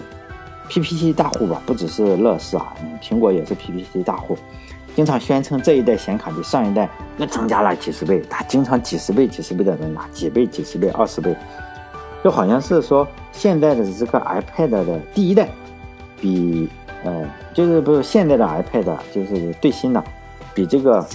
[0.67, 4.37] ，PPT 大户吧，不只是乐视啊，苹果也是 PPT 大户。
[4.95, 11.35] 经常宣称这一代显卡比上一代又增加了几十倍，他经常几十倍、几十倍的增加，几倍、几十倍、二十倍，
[12.23, 15.47] 就好像是说现在的这个 iPad 的第一代
[16.19, 16.69] 比
[17.03, 20.03] 呃，就是不是现在的 iPad 就是最新的，
[20.53, 21.05] 比这个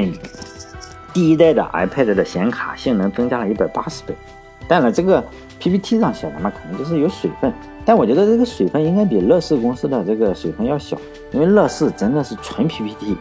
[1.12, 4.14] 第一代的 iPad 的显卡性能增加了一百八十倍。
[4.68, 5.24] 当然，这个
[5.58, 7.52] PPT 上写的嘛，可能就是有水分。
[7.86, 10.98] 但我觉得这个水分应该比乐视公司的这个水分要小，
[11.30, 13.16] 因为乐视真的是纯 PPT，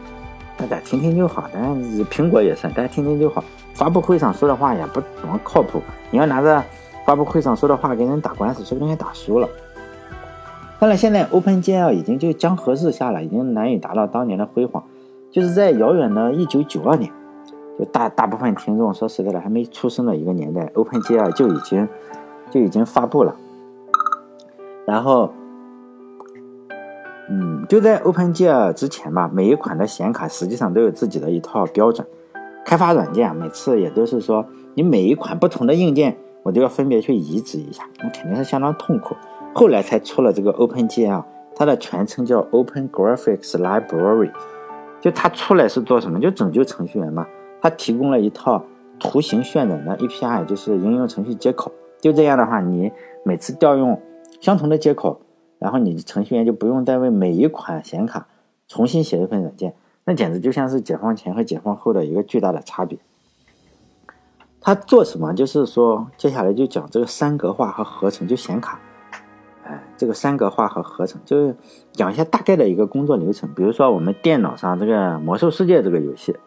[0.57, 1.47] 大家听听就好。
[1.53, 3.43] 但是，苹果也是，大家听听就好。
[3.75, 6.63] 发布会上说的话也不怎么靠谱，你要拿着
[7.05, 9.47] 发布会上说的话跟人打官司，说不定还打输了。
[10.79, 14.83] 当然，现在 OpenGL 已经就江河日下了，已经难以达到当年的辉煌。
[15.29, 17.11] 就是在遥远的1992年，
[17.77, 21.87] 就大大部分听众说实在的还没出生的一个年代，OpenGL 就已经
[22.49, 23.35] 就已经发布了。
[24.85, 25.33] 然后，
[27.29, 32.05] 嗯，就在 OpenGL 之前吧，每一款的显卡实际上都有自己的一套标准。
[32.63, 34.45] 开发软件啊每次也都是说，
[34.75, 39.15] 你每一款不同的硬件，我都要分别去移植一下，那肯定是相当痛苦。
[39.53, 41.23] 后来才出了这个 OpenGL，
[41.55, 44.31] 它的全称叫 Open Graphics Library。
[45.01, 46.19] 就它出来是做什么？
[46.19, 47.25] 就拯救程序员嘛。
[47.61, 48.63] 它提供了一套
[48.99, 51.71] 图形渲染的 API，就是应用程序接口。
[52.01, 52.91] 就这样的话，你
[53.23, 53.99] 每次调用。
[54.45, 55.21] 相同的接口，
[55.57, 58.27] 然后你程序员就不用再为每一款显卡
[58.67, 62.99] 重新写一份软件，那简直就像是解放前和解放后的一个巨大的差别。
[64.61, 65.33] 他做什么？
[65.33, 68.79] 就是说，接下来就讲这个三格化和合成，就显卡，
[69.63, 71.55] 哎，这个三格化和合成，就是
[71.93, 73.51] 讲一下大概的一个工作流程。
[73.55, 76.37] 比如说，我们电脑上这个《魔兽世界》这个游戏，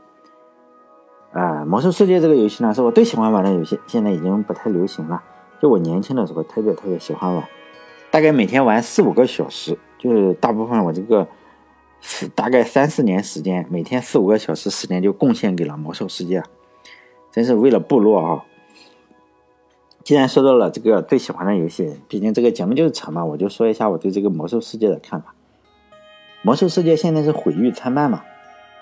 [1.33, 5.21] 啊，《魔兽世界》这个游戏呢，是我最喜欢玩的游戏，现在已经不太流行了。
[5.61, 7.45] 就我年轻的时候，特别特别喜欢玩。
[8.11, 11.29] 大概每天玩四五个小时，就是大部分我这个
[12.01, 16.42] 是大概三四年时间，每天四五个小时时间就贡献给了魔兽世界，
[17.31, 18.44] 真是为了部落啊！
[20.03, 25.35] 既然说到了这个最喜欢的游戏，毕竟这个节目就是扯嘛，我就说一下我对这个魔兽世界的看法。
[26.40, 28.25] 魔兽世界现在是毁誉参半嘛，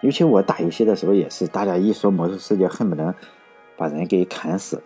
[0.03, 3.13] 尤其我打游戏的时候也是，大家一说魔兽世界，恨不得
[3.77, 4.81] 把人给砍死。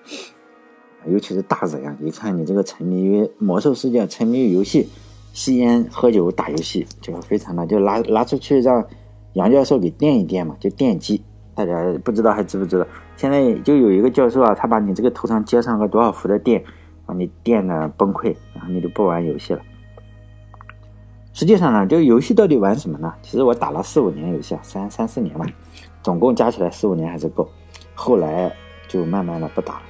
[1.06, 4.88] 尤其是大人啊，一看你这个沉迷于魔兽世界，沉迷于游戏，
[5.32, 8.84] 吸烟、喝酒、打游戏，就非常的就拿拿出去让
[9.34, 11.22] 杨教授给电一电嘛，就电击。
[11.54, 12.86] 大家不知道还知不知道？
[13.16, 16.62] 现在就有一个教授啊，他把你这个头上接上个多少伏的电，
[17.04, 19.60] 把你电的崩溃，然后你就不玩游戏了。
[21.32, 23.12] 实际上呢，这个游戏到底玩什么呢？
[23.22, 25.44] 其实我打了四五年游戏啊，三三四年吧，
[26.02, 27.48] 总共加起来四五年还是够。
[27.94, 28.50] 后来
[28.88, 29.82] 就慢慢的不打了。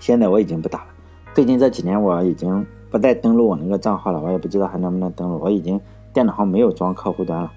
[0.00, 0.86] 现在我已经不打了，
[1.34, 5.38] 最近这几年我已经不再登录我那个账号了，我也不知道还能不能登录。
[5.40, 5.78] 我已经
[6.12, 7.52] 电脑上没有装客户端了。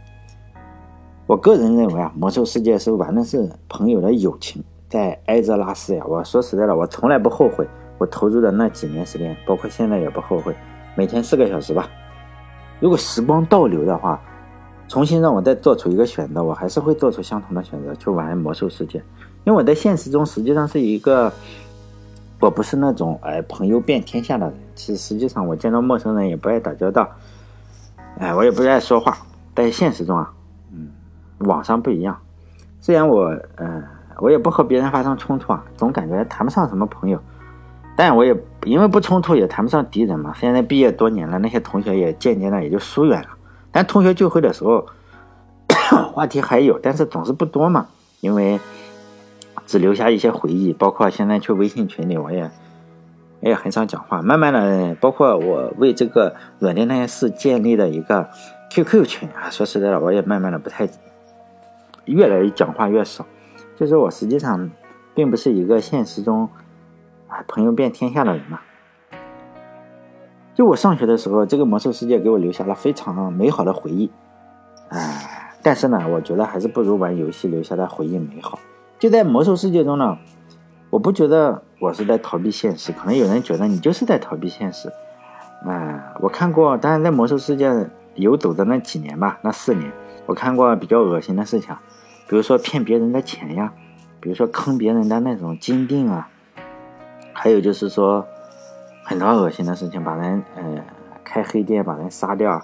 [1.26, 6.04] 我个人认为啊，魔兽世界是玩的是朋友的友情，在埃泽拉斯呀。
[6.06, 7.66] 我说实在的，我从来不后悔
[7.98, 10.54] 我投入的那几年时间，包括现在也不后悔。
[10.96, 11.88] 每天四个小时吧。
[12.82, 14.22] 如果时光倒流的话，
[14.90, 19.02] 重新让我再做出一个选择，我还是会做出相同的选择，去玩魔兽世界。
[19.46, 21.32] 因为我在现实中实际上是一个。
[22.44, 27.10] 我不是那种哎朋友遍天下的人，其实实际上我见到陌生人也不爱打交道，
[28.20, 29.18] 哎我也不爱说话。
[29.56, 30.30] 在现实中啊，
[30.70, 30.92] 嗯，
[31.48, 32.18] 网上不一样。
[32.82, 33.82] 虽然我嗯
[34.18, 37.18] 我也不和别人发生冲突啊，总感觉谈不上什么朋友，
[37.96, 40.34] 但我也因为不冲突也谈不上敌人嘛。
[40.36, 43.30] 现在毕业多年了，那些同学也渐渐的也就疏远了。
[43.72, 44.86] 但同学聚会的时候，
[46.12, 47.88] 话题还有，但是总是不多嘛，
[48.20, 48.60] 因为。
[49.66, 52.50] 只留下一些回忆，包括现在去微信群里，我也
[53.42, 54.22] 我也很少讲话。
[54.22, 58.30] 慢慢的，包括我为这个软件那些事建立的一个
[58.70, 60.88] QQ 群啊，说实在的，我也慢慢的不太，
[62.06, 63.26] 越来越讲话越少。
[63.76, 64.70] 就是我实际上
[65.16, 66.48] 并不是一个现实中
[67.28, 68.60] 啊朋友遍天下的人嘛。
[70.54, 74.12] 就我上学的时候，这个魔兽世界给我留下了非常美好的回忆，
[74.90, 78.60] 哎，但是呢，我觉得还是不如玩游戏留下的回忆美好。
[79.04, 80.18] 就在魔兽世界中呢，
[80.90, 84.88] 我不觉得我是在逃避现实，可能有人觉得你就是在逃避现实。
[85.66, 87.70] 啊，我看过，当然在魔兽世界
[88.16, 89.92] 游走的那几年吧，那四年，
[90.26, 91.76] 我看过比较恶心的事情，
[92.30, 93.74] 比如说骗别人的钱呀，
[94.22, 96.30] 比如说坑别人的那种金锭啊，
[97.34, 98.26] 还有就是说
[99.04, 100.82] 很多恶心的事情，把人呃
[101.26, 102.64] 开黑店把人杀掉。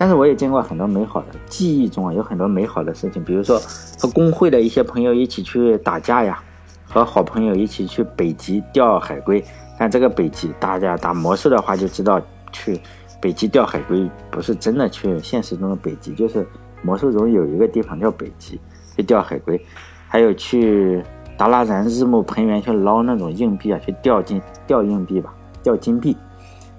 [0.00, 3.60] 但是我也见过很多美好的记忆中啊，有很多美好的事情，比如说
[3.98, 6.40] 和工会的一些朋友一起去打架呀，
[6.88, 9.44] 和好朋友一起去北极钓海龟。
[9.76, 12.20] 但这个北极，大家打模式的话就知道，
[12.52, 12.80] 去
[13.20, 16.46] 北极钓海龟不是真的去现实中的北极，就是
[16.80, 18.60] 魔兽中有一个地方叫北极，
[18.96, 19.60] 去钓海龟，
[20.06, 21.02] 还有去
[21.36, 26.16] 达拉然日暮盆园去捞那种硬币啊，去钓金钓硬币吧，钓金币，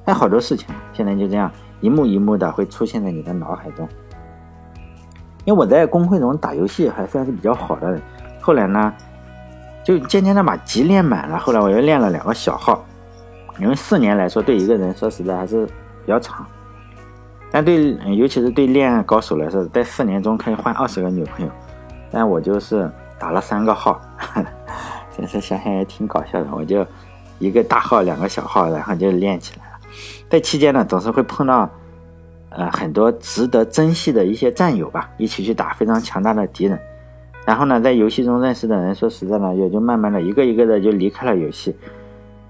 [0.05, 0.67] 还有好多事情。
[0.93, 1.51] 现在就这样
[1.82, 3.88] 一幕一幕的会出现在你的脑海中。
[5.46, 8.00] 因为我在公会中打游戏还算是比较好的，
[8.42, 8.94] 后来呢，
[9.84, 11.39] 就渐渐的把级练满了。
[11.39, 12.86] 后来我又练了两个小号，
[13.58, 16.46] 因为四年来说对一个人说实在还是比较长。
[17.52, 21.52] 但对，尤其是对恋爱高手来说，在四年中可以换二十个女朋友。
[22.12, 24.00] 但我就是打了三个号，
[25.18, 26.50] 真是想想也挺搞笑的。
[26.52, 26.86] 我就
[27.39, 29.68] 一个大号，两个小号，然后就练起来。
[30.30, 31.70] 在期间呢，总是会碰到
[32.50, 36.80] 呃很多值得珍惜的一些战友吧，一起去打非常强大的敌人。
[37.46, 41.76] 然后呢，在游戏中认识的人，说实在的，也就慢慢的一个一个的就离开了游戏。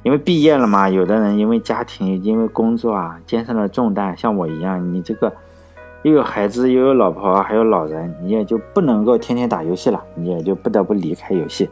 [0.03, 5.31] 因为毕业了嘛，有的人因为家庭、因为工作啊，肩上的重担，像我一样，你这个
[6.03, 11.69] 又有孩子，又有老婆，还有老人，你也就不能够天天打游戏了，你也就不得不离开游戏。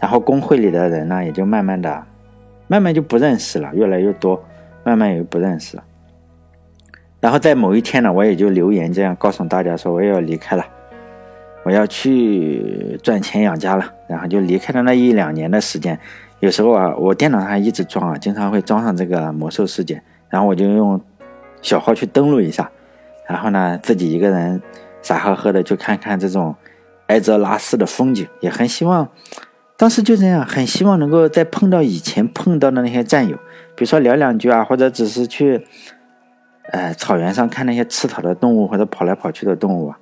[0.00, 2.04] 然后工会里的人呢，也就慢慢的、
[2.68, 4.40] 慢慢就不认识了，越来越多，
[4.88, 5.76] 慢慢也不认识。
[5.76, 5.84] 了。
[7.20, 10.64] 然后在某一天呢，我也就留言这样告诉大家说，我也要离开了，
[11.64, 15.98] 我要去赚钱养家了，然后就离开了那一两年的时间。
[16.40, 21.00] 有时候啊，我电脑上一直装啊，经常会装上这个魔兽世界，然后我就用
[21.60, 22.70] 小号去登录一下，
[23.26, 24.62] 然后呢，自己一个人
[25.02, 26.54] 傻呵呵的去看看这种
[27.08, 29.08] 埃泽拉斯的风景，也很希望，
[29.76, 33.36] 当时就这样，很希望能够再碰到以前碰到的那些战友，
[33.78, 35.64] 比如说聊两句啊，或者只是去，
[36.72, 39.98] 呃，草原上看那些吃草的动物或者跑来跑去的动物啊，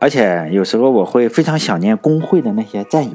[0.00, 3.12] 而且有时候我会非常想念工会的那些战友，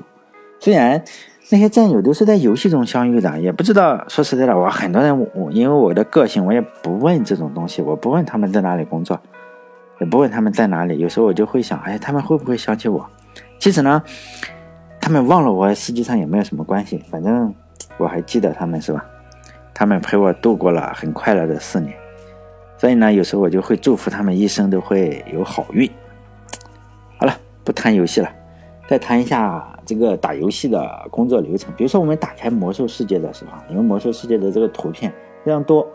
[0.59, 1.03] 虽然。
[1.49, 4.03] 那些战友都是在游戏中相遇的，也不知道。
[4.07, 9.19] 说实在的，我很多人，我因为我的个性，我也不问这种东西，我不问他们在哪里工作，
[9.99, 10.97] 也不问他们在哪里。
[10.99, 13.05] 有时候我就会想，哎，他们会不会想起我？
[13.59, 14.01] 其实呢，
[15.01, 17.03] 他们忘了我，实际上也没有什么关系。
[17.11, 17.53] 反正
[17.97, 19.05] 我还记得他们，是吧？
[19.73, 21.93] 他们陪我度过了很快乐的四年，
[22.77, 25.89] 所以呢，有时候我就会祝福他们一生都会有好运。
[27.17, 28.29] 好了，不谈游戏了，
[28.87, 29.69] 再谈一下。
[29.85, 35.11] 这个打游戏的工作流程，比如说我们打开魔兽世界的时候，因为魔兽世界的这个图片
[35.43, 35.85] 非常多，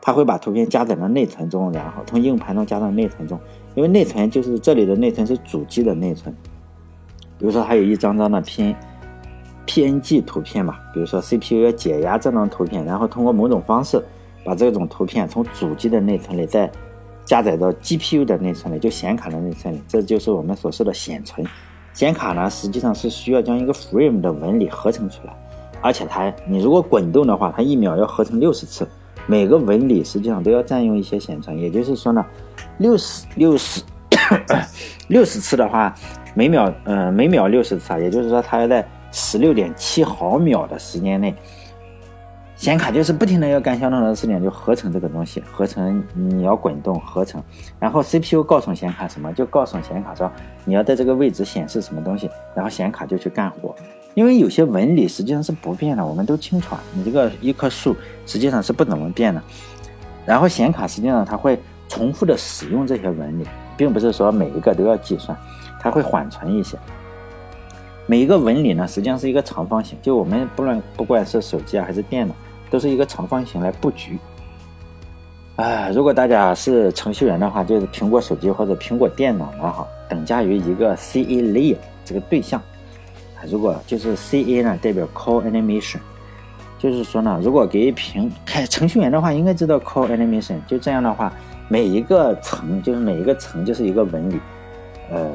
[0.00, 3.36] 它会把图片加载到内存中，然后从硬盘中加到内存中。
[3.74, 6.32] 因为内存就是这里的内存是主机的内存，
[7.36, 8.72] 比如说还有一张张的拼
[9.70, 14.04] PNG 图片嘛，比如说 CPU 要解压这张图片，然后通过某种方式
[14.44, 16.68] 把这种图片从主机的内存里再
[17.24, 21.46] 加载到 GPU 的内存里，就显卡的内存里，这就是我们所说的显存。
[21.92, 25.32] 显卡呢，实际上是需要将一个 frame 的纹理合成出来，
[25.80, 28.88] 而且它，你如果滚动的话，它一秒要合成六十次，
[29.26, 31.56] 每个纹理实际上都要占用一些显存。
[31.56, 32.26] 也就是说呢，
[32.78, 33.80] 六十六十
[35.06, 35.94] 六十次的话，
[36.34, 41.34] 每秒，呃，每秒六十次啊，也就是说它要在十六点七毫秒的时间内。
[42.56, 47.42] 显卡就是不停的要干相同的事情，就合成这个东西，合成你要滚动合成，
[47.78, 50.30] 然后 CPU 告诉显卡什么，就告诉显卡说
[50.66, 53.74] 你要在这个位置显示什么东西，然后显卡就去干活。
[54.12, 57.96] 因为有些纹理实际上是不变的，我们都清楚啊，你这个一棵树
[58.26, 59.42] 实际上是不怎么变的。
[60.26, 65.34] 然后显卡实际上它会重复的使用这些纹理，并不是说每一个都要计算，
[65.80, 66.76] 它会缓存一些。
[68.10, 72.34] 每一个纹理呢，实际上是一个长方形，就我们不论不管是手机啊还是电脑。
[72.68, 74.18] 都是一个长方形来布局。
[75.54, 82.60] 啊，如果大家是程序员的话，就是苹果手机或者苹果电脑呢，哈，等价于一个 C A layer 这个对象。
[83.48, 85.98] 如果就是 C A 呢，代表 Call Animation，
[86.80, 90.56] 就是说呢，如果给屏开程序员的话，应该知道 Call Animation。
[90.66, 91.32] 就这样的话，
[91.68, 94.40] 每一个层就是每一个层就是一个纹理，
[95.10, 95.28] 呃，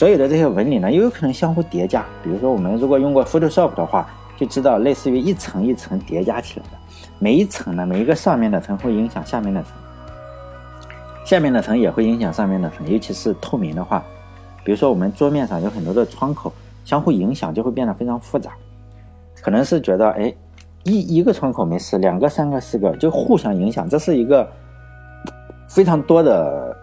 [0.00, 2.02] 所有的这些纹理呢，又有可能相互叠加。
[2.22, 6.78] 比如说，我们如果用过 Photoshop 的话，就知道类似于一层一层叠加起来的。
[7.18, 9.72] 每一层呢，每一个上面的层会影响下面的层，
[11.22, 14.02] 下面的层也会影响上面的层，尤其是透明的话，
[14.64, 16.50] 比如说我们桌面上有很多的窗口，
[16.82, 18.52] 相互影响就会变得非常复杂。
[19.42, 20.34] 可能是觉得，哎，
[20.84, 24.50] 一一个窗口没事，两个、三个、四个就互相影响，这是一个
[25.68, 26.74] 非常多的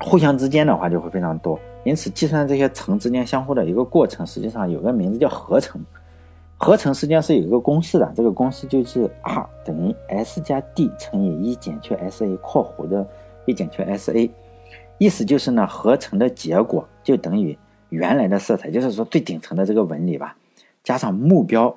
[0.00, 1.58] 互相之间的话就会非常多。
[1.84, 5.80] 因此，计算这些层之间相互的一个过程，实际上有个名字叫合成。
[6.62, 13.06] 合成实际上是有一个公式的，这个公式就是 R 等于 S 加 D 乘以一减去 SA（ 括弧的
[13.46, 14.30] 一减去 SA），
[14.98, 17.56] 意思就是呢，合成的结果就等于
[17.88, 20.36] 原来的色彩，就是说最顶层的这个纹理吧，
[20.84, 21.74] 加上目标，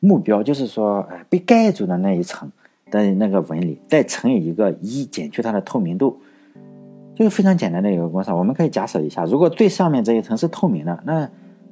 [0.00, 2.50] 目标就是说，被盖住的那一层
[2.90, 6.18] 的那个纹理，再乘以一个一减去它的透明度，
[7.18, 8.30] 就是非常简单的一个公式。
[8.30, 11.28] 我们可以假设一下，如果最上面这一层是透明的，那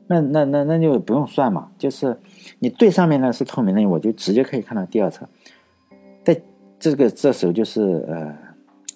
[0.09, 1.69] 那那那那就不用算嘛。
[1.79, 2.19] 就是
[2.59, 5.29] 你最上面呢是透明的，我就直接可以看到第二层。
[6.25, 6.37] 在
[6.81, 8.35] 这个这时候就是呃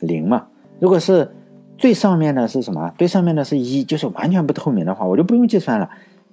[0.00, 0.44] 零嘛。
[0.80, 1.30] 如果是
[1.78, 2.92] 最上面的是什么？
[2.98, 5.88] 最上面的是一，就是完全不透明的话，我就不用计算了。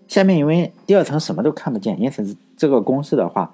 [0.08, 3.54] 下面因为第二层什么都看不见，因此这个公式的话，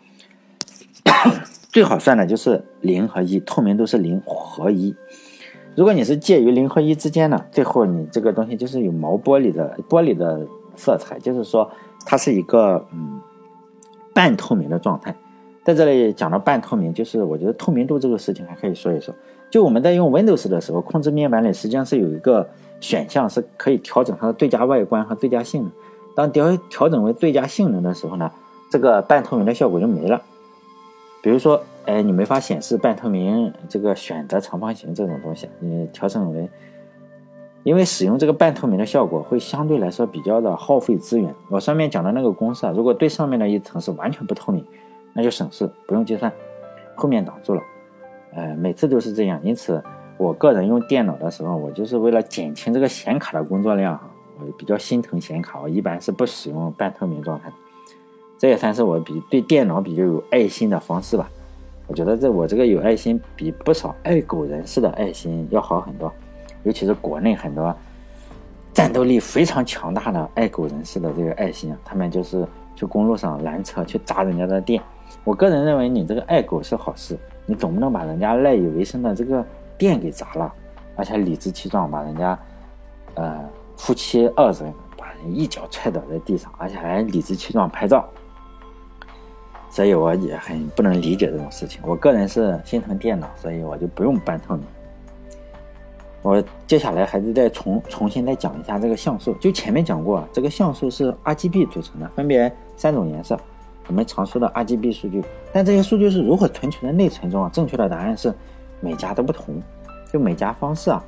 [1.70, 4.96] 最好算的就是零和一，透明度是零和一。
[5.76, 10.46] 如果你是介于零和一之间的，最后你这个东西就是有毛玻璃的玻璃的
[10.76, 11.70] 色彩，就是说
[12.06, 13.20] 它是一个嗯
[14.14, 15.16] 半透明的状态。
[15.64, 19.14] 在这里讲到半透明，就是我觉得透明度这个事情还可以说一说。
[19.50, 22.48] 就我们在用 Windows 的时候，控制面板里实际上是有一个
[22.80, 25.72] 选项是可以调整它的最佳外观和最佳性能。
[26.16, 28.30] 当调调整为最佳性能的时候呢，
[28.70, 30.22] 这个半透明的效果就没了。
[31.24, 36.50] 比如说，哎，你没法显示半透明这个选择长方形这种东西，你调整为，
[37.64, 41.34] 因为使用这个半透明的效果会相对来说比较的耗费资源。
[41.50, 44.66] 我上面讲的那个公式啊，如果最上面的一层是完全不透明，
[45.14, 46.30] 那就省事，不用计算，
[46.94, 47.62] 后面挡住了。
[48.34, 49.82] 呃，每次都是这样，因此
[50.18, 54.10] 我个人用电脑的时候，我就是为了减轻这个显卡的工作量哈。
[54.40, 57.50] 我比较心疼显卡，我一般是不使用半透明状态。
[58.44, 61.32] 这也算是我比对电脑比较有爱心的方式吧。
[61.88, 66.12] 我觉得这我这个有爱心，比不少爱狗人士的爱心要好很多。
[66.64, 67.74] 尤其是国内很多
[68.74, 74.84] 战斗力非常强大的爱狗人士的这个爱心，他们就是去公路上拦车去砸人家的店。
[75.24, 79.42] 我个人认为，你这个爱狗是好事，你总不能把人家赖以为生的这个
[79.78, 80.54] 店给砸了，
[80.98, 82.38] 而且理直气壮把人家，
[83.14, 83.40] 呃。
[83.76, 88.08] 夫妻二人把人一脚踹倒在地上，而且还理直气壮拍照，
[89.74, 91.82] 所以我也很不能理解这种事情。
[91.84, 94.64] 我个人是心疼电脑，所以我就不用半透明。
[96.22, 99.34] 我接下来还是再重重新再讲一下这个像素。
[99.40, 103.36] 就前面讲过，这个像素是 RGB 组成的，分别三种颜色，
[103.88, 105.24] 我们常说的 RGB 数据。
[105.52, 107.50] 但这些数据是如何存储在内存中啊？
[107.52, 108.32] 正确的答案是
[108.80, 109.60] 每家都不同，
[110.12, 111.04] 就每家方式啊。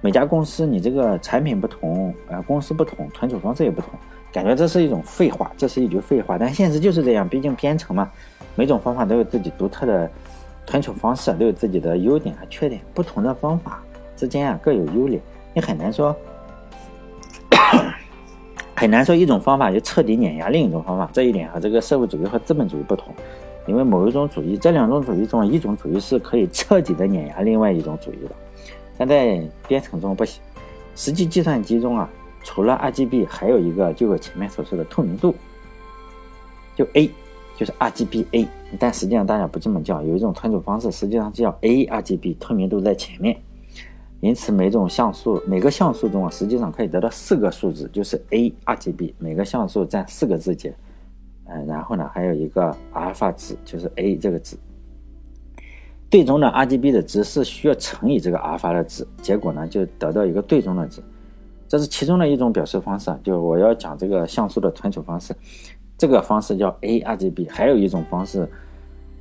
[0.00, 3.90] 每家公司你这个产品不同，呃，公司不同，存储方式也不同，
[4.34, 8.10] 感觉这是一种废话，这是一句废话，但现实就是这样，毕竟编程嘛，
[8.56, 10.10] 每种方法都有自己独特的
[10.66, 13.80] 存储方式，都有自己的优点和缺点，不同的方法
[14.16, 15.20] 之间啊各有优劣，
[15.52, 16.16] 你很难说，
[18.74, 23.14] 很难说一种方法就彻底碾压另一种方法，这一点和这个社会主义和资本主义不同，
[23.68, 28.34] 因为某一种主义，这两种主义中一种主义是可以彻底的碾压另外一种主义的。
[28.98, 30.42] 但在编程中不行，
[30.96, 32.10] 实际计算机中啊，
[32.44, 35.34] 除了 RGB，还有一个就我前面所说的透明度，
[36.76, 37.10] 就 A，
[37.56, 38.46] 就是 RGBA。
[38.78, 43.36] 但实际上大家不这么叫，有一种存储方式实际上叫 ARGB，透明度在前面。
[44.20, 50.74] 因此每种像素每个像素中啊，实际上可以得到四个数字，就是 ARGB，每个像素占四个字节。
[51.46, 54.56] 嗯，然后呢还有一个阿尔法值，就是 A 这个值。
[56.10, 61.02] 最终的 RGB 的值是需要乘以这个阿尔法的值，结果呢就得到一个最终的值，
[61.68, 63.14] 这是其中的一种表示方式。
[63.22, 65.34] 就是我要讲这个像素的存储方式，
[65.96, 67.50] 这个方式叫 ARGB。
[67.50, 68.48] 还有一种方式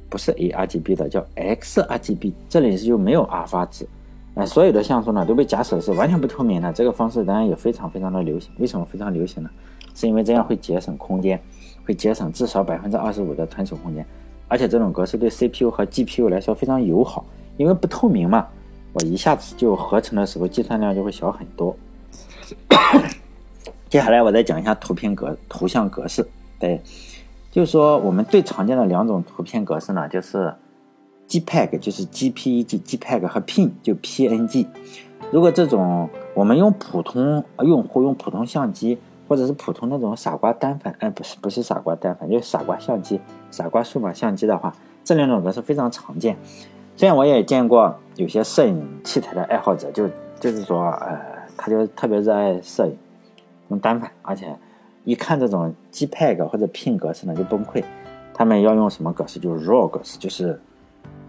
[0.09, 2.33] 不是 ARGB 的，叫 XRGB。
[2.47, 3.87] 这里是就没有阿尔法值，
[4.35, 6.71] 哎，所有的像素呢都被假设是完全不透明的。
[6.73, 8.51] 这个方式当然也非常非常的流行。
[8.59, 9.49] 为什么非常流行呢？
[9.95, 11.39] 是因为这样会节省空间，
[11.85, 14.05] 会节省至少百分之二十五的存储空间。
[14.47, 17.25] 而且这种格式对 CPU 和 GPU 来说非常友好，
[17.57, 18.47] 因为不透明嘛，
[18.91, 21.75] 我一下子就合成的时候计算量就会小很多。
[23.89, 26.27] 接下来我再讲一下图片格图像格式，
[26.59, 26.81] 对，
[27.51, 30.53] 就是说我们最常见的两种图片格式呢，就是
[31.27, 34.67] JPEG，就是 JPEG，JPEG 和 PNG 就 PNG。
[35.31, 38.97] 如果这种我们用普通用户用普通相机。
[39.25, 46.37] 或者是普通那种傻瓜单反，哎，不是不是傻瓜单反，就是傻瓜相机、傻瓜数码相机的话，这两种格式非常常见。
[46.97, 50.07] 虽然我也见过有些摄影器材的爱好者，就
[50.41, 51.17] 就是说，呃，
[51.57, 52.97] 他就特别热爱摄影，
[53.69, 54.47] 用单反，而且
[55.03, 57.83] 一看这种 JPEG 或者 PNG 格式呢就崩溃。
[58.33, 59.39] 他们要用什么格式？
[59.39, 60.59] 就是 RAW 格式，就是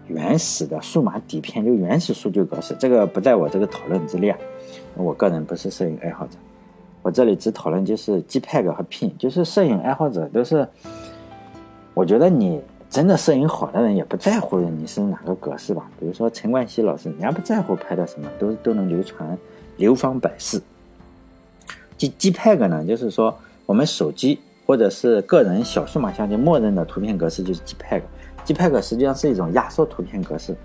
[0.07, 2.75] 原始的数码底片，就原始数据格式。
[2.79, 4.35] 这个不在我这个讨论之列，
[4.95, 6.37] 我个人不是摄影爱好者。
[7.03, 10.67] 我这里只讨论就是 JPEG 和 PIN，就是摄影爱好者都是，
[11.93, 12.59] 我觉得你
[12.89, 15.87] 真的摄影好的人也不在乎你是哪个格式吧。
[15.99, 19.37] 比如说陈冠希老师，人家不在乎拍的什么，都都能流传
[19.77, 20.61] 流芳百世。
[21.97, 28.01] J JPEG 呢，就是说我们手机或者是个人小数码相机默认的图片格式就是 JPEG。
[28.45, 30.55] JPEG 实际上是一种压缩图片格式，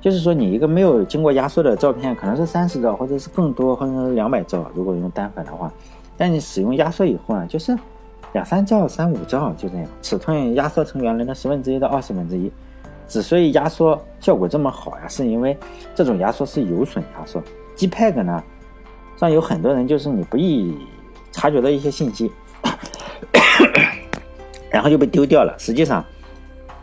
[0.00, 5.72] 就是说你一个没有经过压缩的照片，可能是三十兆或者是更多，或者是两百兆，如果用单反的话，
[6.16, 7.78] 但你使用压缩以后呢，就是
[8.32, 12.50] 两三兆、三五兆就这样，尺寸压缩成原来的十分之一到二十分之一。
[13.06, 15.56] 之所以压缩效果这么好呀，是因为
[15.94, 17.42] 这种压缩是有损压缩。
[17.76, 18.42] JPEG 呢，
[19.16, 20.76] 上有很多人就是你不易
[21.30, 22.30] 察觉到一些信息，
[24.70, 25.54] 然后就被丢掉了。
[25.58, 26.04] 实际上。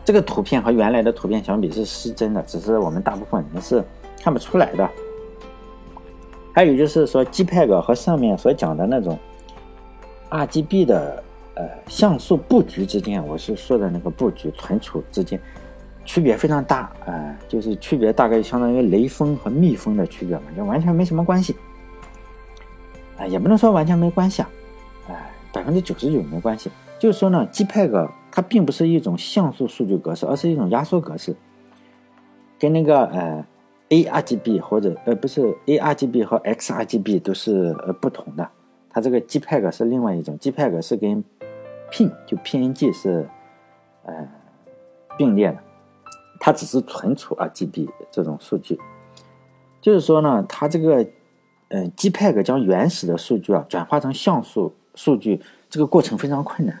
[0.02, 3.84] 这个图片和原来的图片相比是失真的，只是我们大部分人是
[4.20, 4.88] 看不出来的。
[6.52, 9.16] 还有就是说，JPEG 和上面所讲的那种
[10.30, 11.22] RGB 的
[11.54, 15.40] 呃像素布局之间，我是说的那个布局存储之间
[16.10, 21.54] 区别非常大啊，就是区别大概相当于雷锋和蜜蜂的区别嘛，就完全没什么关系
[23.16, 24.50] 啊，也不能说完全没关系啊，
[25.08, 26.68] 哎，百分之九十九没关系。
[26.98, 31.32] 就是说呢，JPEG 它并不是一种像素数据格式，而是一种压缩格式，
[32.58, 33.46] 跟那个呃
[33.90, 38.48] ARGB 或者呃不是 ARGB 和 XRGB 都是呃不同的。
[38.90, 41.22] 它这个 JPEG 是另外一种，JPEG 是跟
[41.92, 43.28] PNG 就 PNG 是
[44.04, 44.28] 呃
[45.16, 45.58] 并列的，
[46.40, 48.80] 它只是存储 RGB 这种数据。
[49.80, 51.06] 就是说呢，它这个
[51.68, 56.76] 嗯 JPEG 将原始的数据啊转化成像素数据，这个过程非常困难。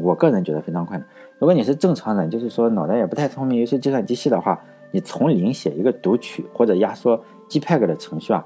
[0.00, 1.06] 我个人觉得非常困难。
[1.38, 4.58] 如果你是正常人，就是说脑袋也不太聪明，尤其计算机系的话，
[4.92, 8.42] 你从零写一个读取或者压缩 JPEG 的程序啊，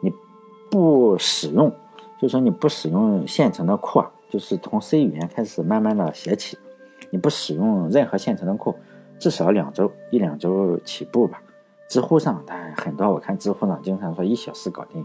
[0.00, 0.10] 你
[0.70, 1.68] 不使用，
[2.18, 6.56] 就是说你不使用现成的库啊，就是从 C 语言开始慢慢的写起，
[7.10, 8.74] 你不使用任何现成的库，
[9.18, 11.42] 至少两周一两周起步吧。
[11.88, 15.04] 知乎上，当然很多我看知乎上经常说一小时搞定，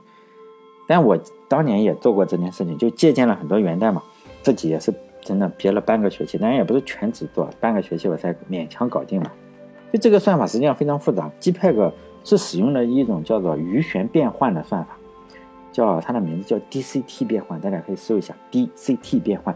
[0.88, 4.02] 但我当年也做过这件事情，就借鉴了很多源代码，
[4.42, 4.94] 自己也是。
[5.26, 9.32] 真的憋了半个学期，当然也不是全职做，半个学期我才勉强搞定了。
[9.94, 11.94] 就这个算法实际上非常复杂，JPEG
[12.26, 14.98] 是使用了一种叫做余弦变换的算法，
[15.72, 19.56] 叫它的名字叫 DCT 变换，大家可以搜一下 DCT 变换。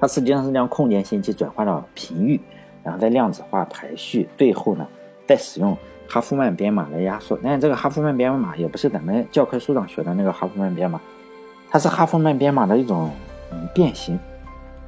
[0.00, 2.40] 它实际上是将空间信息转换到频域，
[2.82, 4.86] 然后再量子化排序，最后呢
[5.26, 5.76] 再使用
[6.08, 7.38] 哈夫曼编码来压缩。
[7.42, 11.00] 但是这个哈夫曼编码也不是咱们教科书上学的那个哈夫曼编码，
[11.70, 13.10] 它是哈夫曼编码的一种
[13.74, 14.18] 变形。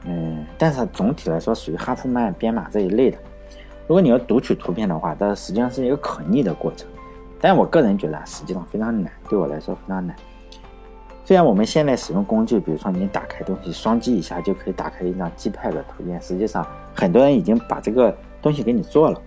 [0.04, 3.18] 嗯，但是总体来说属于哈夫曼编码这一类的。
[3.86, 6.88] 如果你要读取图片的话，这实际上是一个可逆的过程。
[7.40, 10.16] 但我个人觉得实际上非常难，对我来说非常难。
[11.24, 19.20] 虽然我们现在使用工具，比如说你打开东西，双击一下就可以打开一张 JPEG 图片，实际上很多人已经把这个东西给你做了。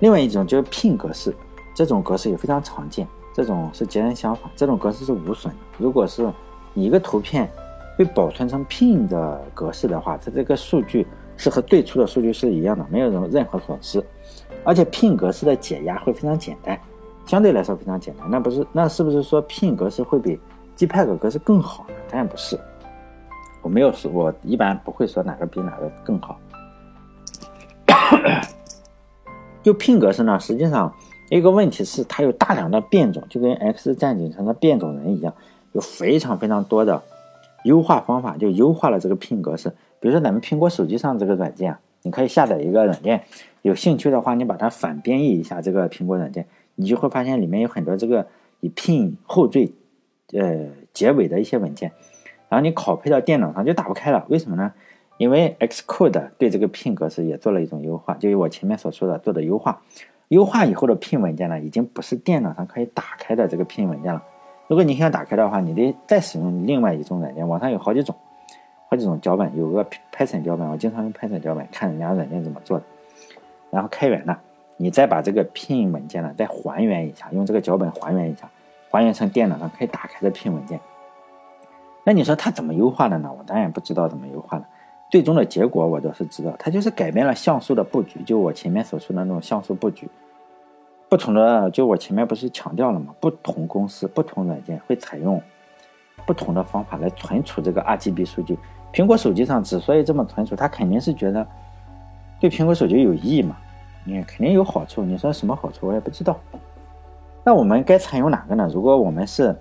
[0.00, 1.34] 另外一种就是 PNG 格式，
[1.74, 5.60] 这种格式也非常常见，这种是截然相反，这种格式是无损的。
[5.78, 6.28] 如果是
[6.74, 7.48] 一个图片。
[7.94, 11.06] 被保存成 PNG 的格式的话，它这个数据
[11.36, 14.02] 是和最初的数据是一样的，没有任任何损失，
[14.64, 16.80] 而且 PNG 格式的解压会非常简单，
[17.26, 18.26] 相对来说非常简单。
[18.30, 20.40] 那不是那是不是说 PNG 格式会比
[20.74, 21.94] JPEG 格式更好呢？
[22.08, 22.58] 当然不是，
[23.62, 26.38] 我没有说，我一般不会说哪个比哪个更好。
[29.62, 30.92] 就 PNG 格式呢，实际上
[31.30, 35.32] 一个问题是它有大量的变种，就跟 X 战警上的变种人一样，
[35.72, 37.02] 有非常非常多的。
[37.64, 39.68] 优化方法就优化了这个 PNG 格式，
[40.00, 43.22] 比如说咱们苹果手机上这个软件，你可以下载一个软件，
[43.62, 46.44] 有兴趣的话，你把它反编译一下这个苹果软件，
[46.74, 48.26] 你就会发现里面有很多这个
[48.58, 49.70] 以 PN 后缀，
[50.32, 51.92] 呃结尾的一些文件，
[52.52, 54.70] 然后你拷贝到电脑上就打不开了，为什么呢？
[55.16, 59.80] 因为 Xcode 对这个 PIN 格式也做了一种优化，就是我前面所说的做的优化，
[60.28, 64.22] 优化以后的 PIN 文件呢，已经不是电脑上可以打开的这个 PIN 文件了。
[64.68, 67.48] 如果你想打开的话，你得再使用另外一种软件。
[67.48, 68.14] 网上有好几种，
[68.90, 69.82] 好几种脚本，有个
[70.14, 72.84] Python 脚本，我经常用 Python 脚本看人家软件怎么做的。
[73.70, 74.38] 然后开源了，
[74.76, 78.46] 你再把这个 PIN 文件呢再还原一下，用这个脚本还原一下，
[78.90, 80.78] 还原成电脑上可以打开的 PIN 文件。
[82.04, 83.30] 那你说它怎么优化的呢？
[83.38, 84.64] 我当然不知道怎么优化的。
[85.10, 90.08] 最终的结果我倒是知道，它就是改变了像素的布局，就我前面所说的那种像素布局。
[91.08, 93.14] 不同的，就我前面不是强调了吗？
[93.20, 95.40] 不同公司、不同软件会采用
[96.24, 98.58] 不同的方法来存储这个 RGB 数据。
[98.92, 101.46] 苹果手机上之所以这么存储，它肯定是觉得
[102.40, 103.56] 对苹果手机有益嘛，
[104.04, 105.02] 你肯定有好处。
[105.04, 106.40] 你说什么好处，我也不知道。
[107.44, 108.68] 那我们该采用哪个呢？
[108.72, 109.54] 如果我们是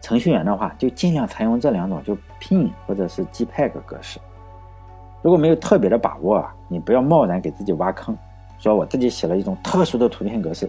[0.00, 4.18] 程序员的话，就尽量采用这两种，就 PIN 或者是 JPEG 格式。
[5.22, 8.16] 如果没有特别的把握啊，你不要贸然给自己挖坑。
[8.58, 10.68] 说我自己写了一种特殊的图片格式，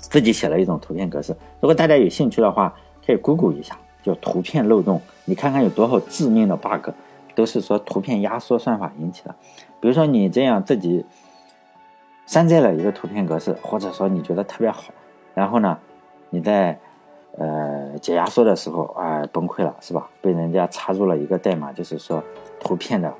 [0.00, 1.36] 自己写了一种图片格式。
[1.60, 6.90] 如果大家有兴趣的话，可以 Google 一下，叫图片漏洞，你看看有多少致命的 bug，
[7.34, 9.34] 都是说图片压缩算法引起的。
[9.80, 11.04] 比如说你这样自己
[12.24, 14.84] 山寨了一个图片格式，或者说你觉得特别好，
[15.34, 15.78] 然后呢，
[16.30, 16.78] 你在
[17.36, 20.08] 呃解压缩的时候啊崩溃了，是吧？
[20.20, 22.22] 被人家插入了一个代码，就是说
[22.60, 23.12] 图片的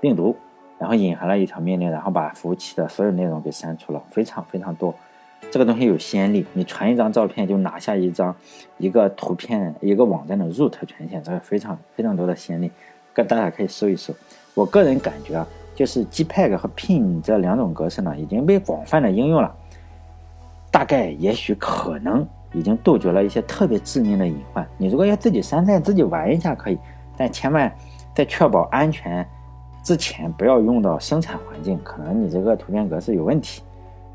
[0.00, 0.36] 病毒，
[0.78, 4.94] 然后隐含了一条命令，然后把服务器的所有内容给删除了，非常非常多。
[5.50, 8.34] 这个东西有先例，你传一张照片就拿下一张
[8.78, 12.70] 一个图片一个网站的 root 权限，这个非常非常多的先例，
[13.12, 14.12] 跟大家可以搜一搜。
[14.54, 19.54] 我个人感觉啊，就是 JPEG 和 ping 这两种格式呢，已经被广泛的应用了，
[20.76, 24.68] 大概也许可能已经杜绝了一些特别致命的隐患。
[24.76, 26.78] 你如果要自己山寨自己玩一下可以，
[27.16, 27.74] 但千万
[28.14, 29.26] 在确保安全
[29.82, 33.62] 之前不要用到生产环境，可能你这个图片格式有问题。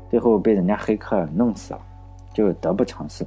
[0.08, 1.80] 最后被人家黑客弄死了，
[2.32, 3.26] 就得不偿失。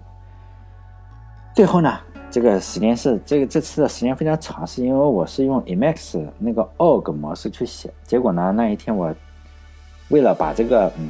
[1.54, 2.00] 最后呢，
[2.32, 9.14] 这个时间是这个这次的时间非常长，是因为我是用 Emacs 那个 org 模式去写，结果呢那一天我
[10.08, 11.10] 为了把这个嗯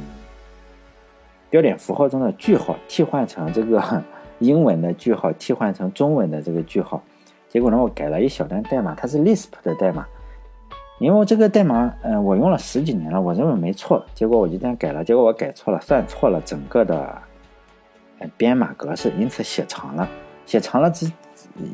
[1.56, 3.82] 标点符号中的句号替换成这个
[4.40, 7.02] 英文的句号，替换成中文的这个句号，
[7.48, 10.06] 结果呢我改了一小段代码，它是 Lisp 的代码。
[10.98, 17.22] 因为这个代码，嗯，我用了十几年了，我认为没错，结果我就这样改了，结果我改错了，算错了整个的
[18.36, 20.06] 编码格式，因此写长了，
[20.44, 21.10] 写长了之，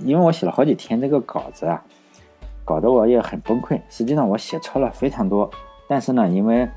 [0.04, 1.82] 因为我写了好几天这个稿子啊，
[2.64, 3.80] 搞得我也很崩溃。
[3.88, 5.50] 实际上我写错了非常多，
[5.88, 6.68] 但是呢，因为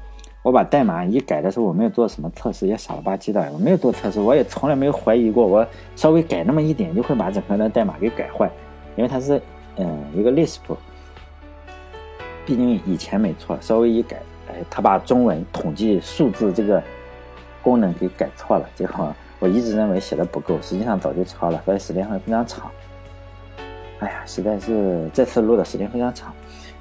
[0.45, 5.65] 我把代码一改的时候，我没有做什么测试，也傻了吧唧的，我没有做测试，我也从来没有怀疑过，我
[5.95, 8.47] 稍微改那么一点就会把整个的代码给改坏，
[8.95, 9.41] 因为它是
[9.77, 10.59] 嗯一个 Lisp。
[12.45, 14.17] 毕竟以前没错，稍微一改，
[14.47, 16.79] 哎，他把中文统计数字这个
[17.63, 22.69] 功能给改错了，结果我一直认为写的不够，实际上早就抄了，所以时间会非常长。
[23.97, 26.31] 哎呀，实在是这次录的时间非常长，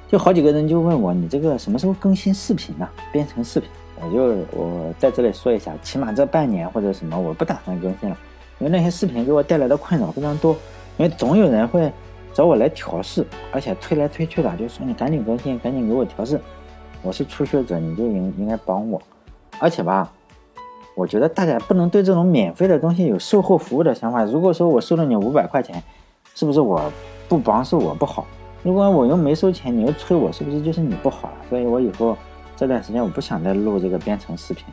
[0.09, 2.89] 就好几个人就问我，你这个什么时候更新视频呢？
[3.13, 3.69] 编程视频，
[4.01, 8.17] 我就我在这里说一下，起码这半年或者什么，我不打算更新了，
[8.59, 10.53] 因为那些视频给我带来的困扰非常多，
[10.97, 11.93] 因为总有人会。
[12.37, 16.41] 找我来调试，而且推来推去的，就说你赶紧更新，赶紧给我调试。
[17.01, 19.01] 我是初学者，你就应应该帮我。
[19.61, 20.11] 而且吧，
[20.97, 24.25] 我觉得大家不能对这种免费的东西有售后服务的想法。
[24.25, 25.81] 如果说我收了你五百块钱，
[26.35, 26.91] 是不是我
[27.29, 28.27] 不帮是我不好？
[28.65, 31.35] 如果我又没收钱，你又催我，是不是就是你不好了？
[31.49, 32.17] 所以我以后
[32.57, 34.65] 这段时间我不想再录这个编程视频，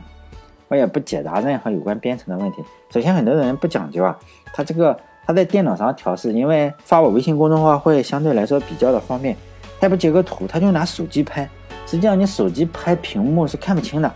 [0.66, 2.64] 我也不解答任何有关编程的问题。
[2.90, 4.18] 首先，很多人不讲究啊，
[4.52, 4.98] 他这个。
[5.24, 9.36] 他在电脑上调试，因为发我微信公众号会相对来说比较的方便。
[9.80, 11.48] 他不截个图，他就拿手机拍。
[11.86, 14.12] 实际上你手机拍屏幕是看不清的，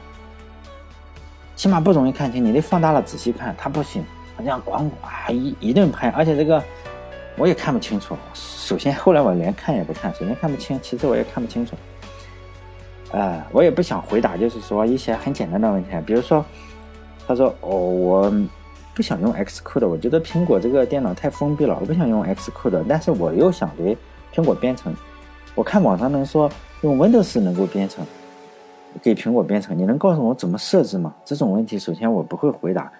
[1.54, 2.44] 起码不容易看清。
[2.44, 4.04] 你得放大了仔细看，他不行，
[4.36, 6.60] 他这样咣啊一一顿拍，而且这个
[7.36, 8.16] 我也看不清楚。
[8.34, 11.76] 首先后来我连看也不看，首先看不清，其次我也看不清楚。
[13.12, 16.44] 呃，我也不想回答，就是说一些很简单的问题，比如说，
[17.26, 18.32] 他说哦我。
[18.94, 23.94] 不想用 Xcode，我觉得苹果这个电脑太封闭了，我不想用 Xcode，但是我又想给
[24.34, 24.96] 苹果编程。
[25.54, 28.02] 我看网上能说用 Windows 能够编程，
[29.02, 31.14] 给苹果编程，你能告诉我怎么设置吗？
[31.26, 32.90] 这种问题，首先我不会回答，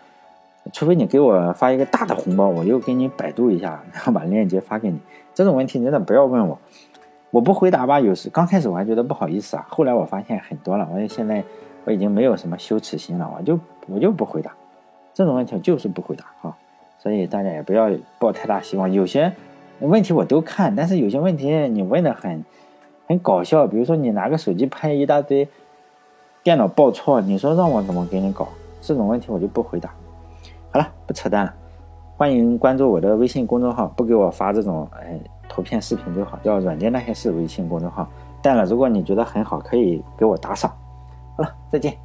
[0.73, 4.99] 除非你给我发一个大的红包，我又给你百度一下， 然后把链接发给你。
[5.35, 6.59] 这种问题真的不要问我，
[7.31, 8.01] 我不回答吧。
[8.01, 11.45] 有时刚开始我还觉得不好意思啊，后来我发现很多了，我现在
[11.85, 14.53] 我已经没有什么羞耻心了，我就我就不回答。
[15.15, 16.57] 这种问题就是不回答哈，
[16.99, 18.93] 所以大家也不要抱太大希望。
[18.93, 19.33] 有些
[19.81, 22.45] 问题我都看，但是有些问题你问的很
[23.07, 25.49] 很搞笑，比如说你拿个手机拍一大堆，
[26.43, 28.49] 电脑报错，你说让我怎么给你搞？
[28.81, 29.91] 这种问题我就不回答。
[30.77, 31.55] 好了，不扯淡了，
[32.19, 35.19] 欢迎关注我的微信公众号，不给我发这种哎
[35.49, 38.07] 图片视频就好，叫软件那些事微信公众号。
[38.43, 40.71] 但了，如果你觉得很好，可以给我打赏。
[41.35, 41.97] 好了，再见。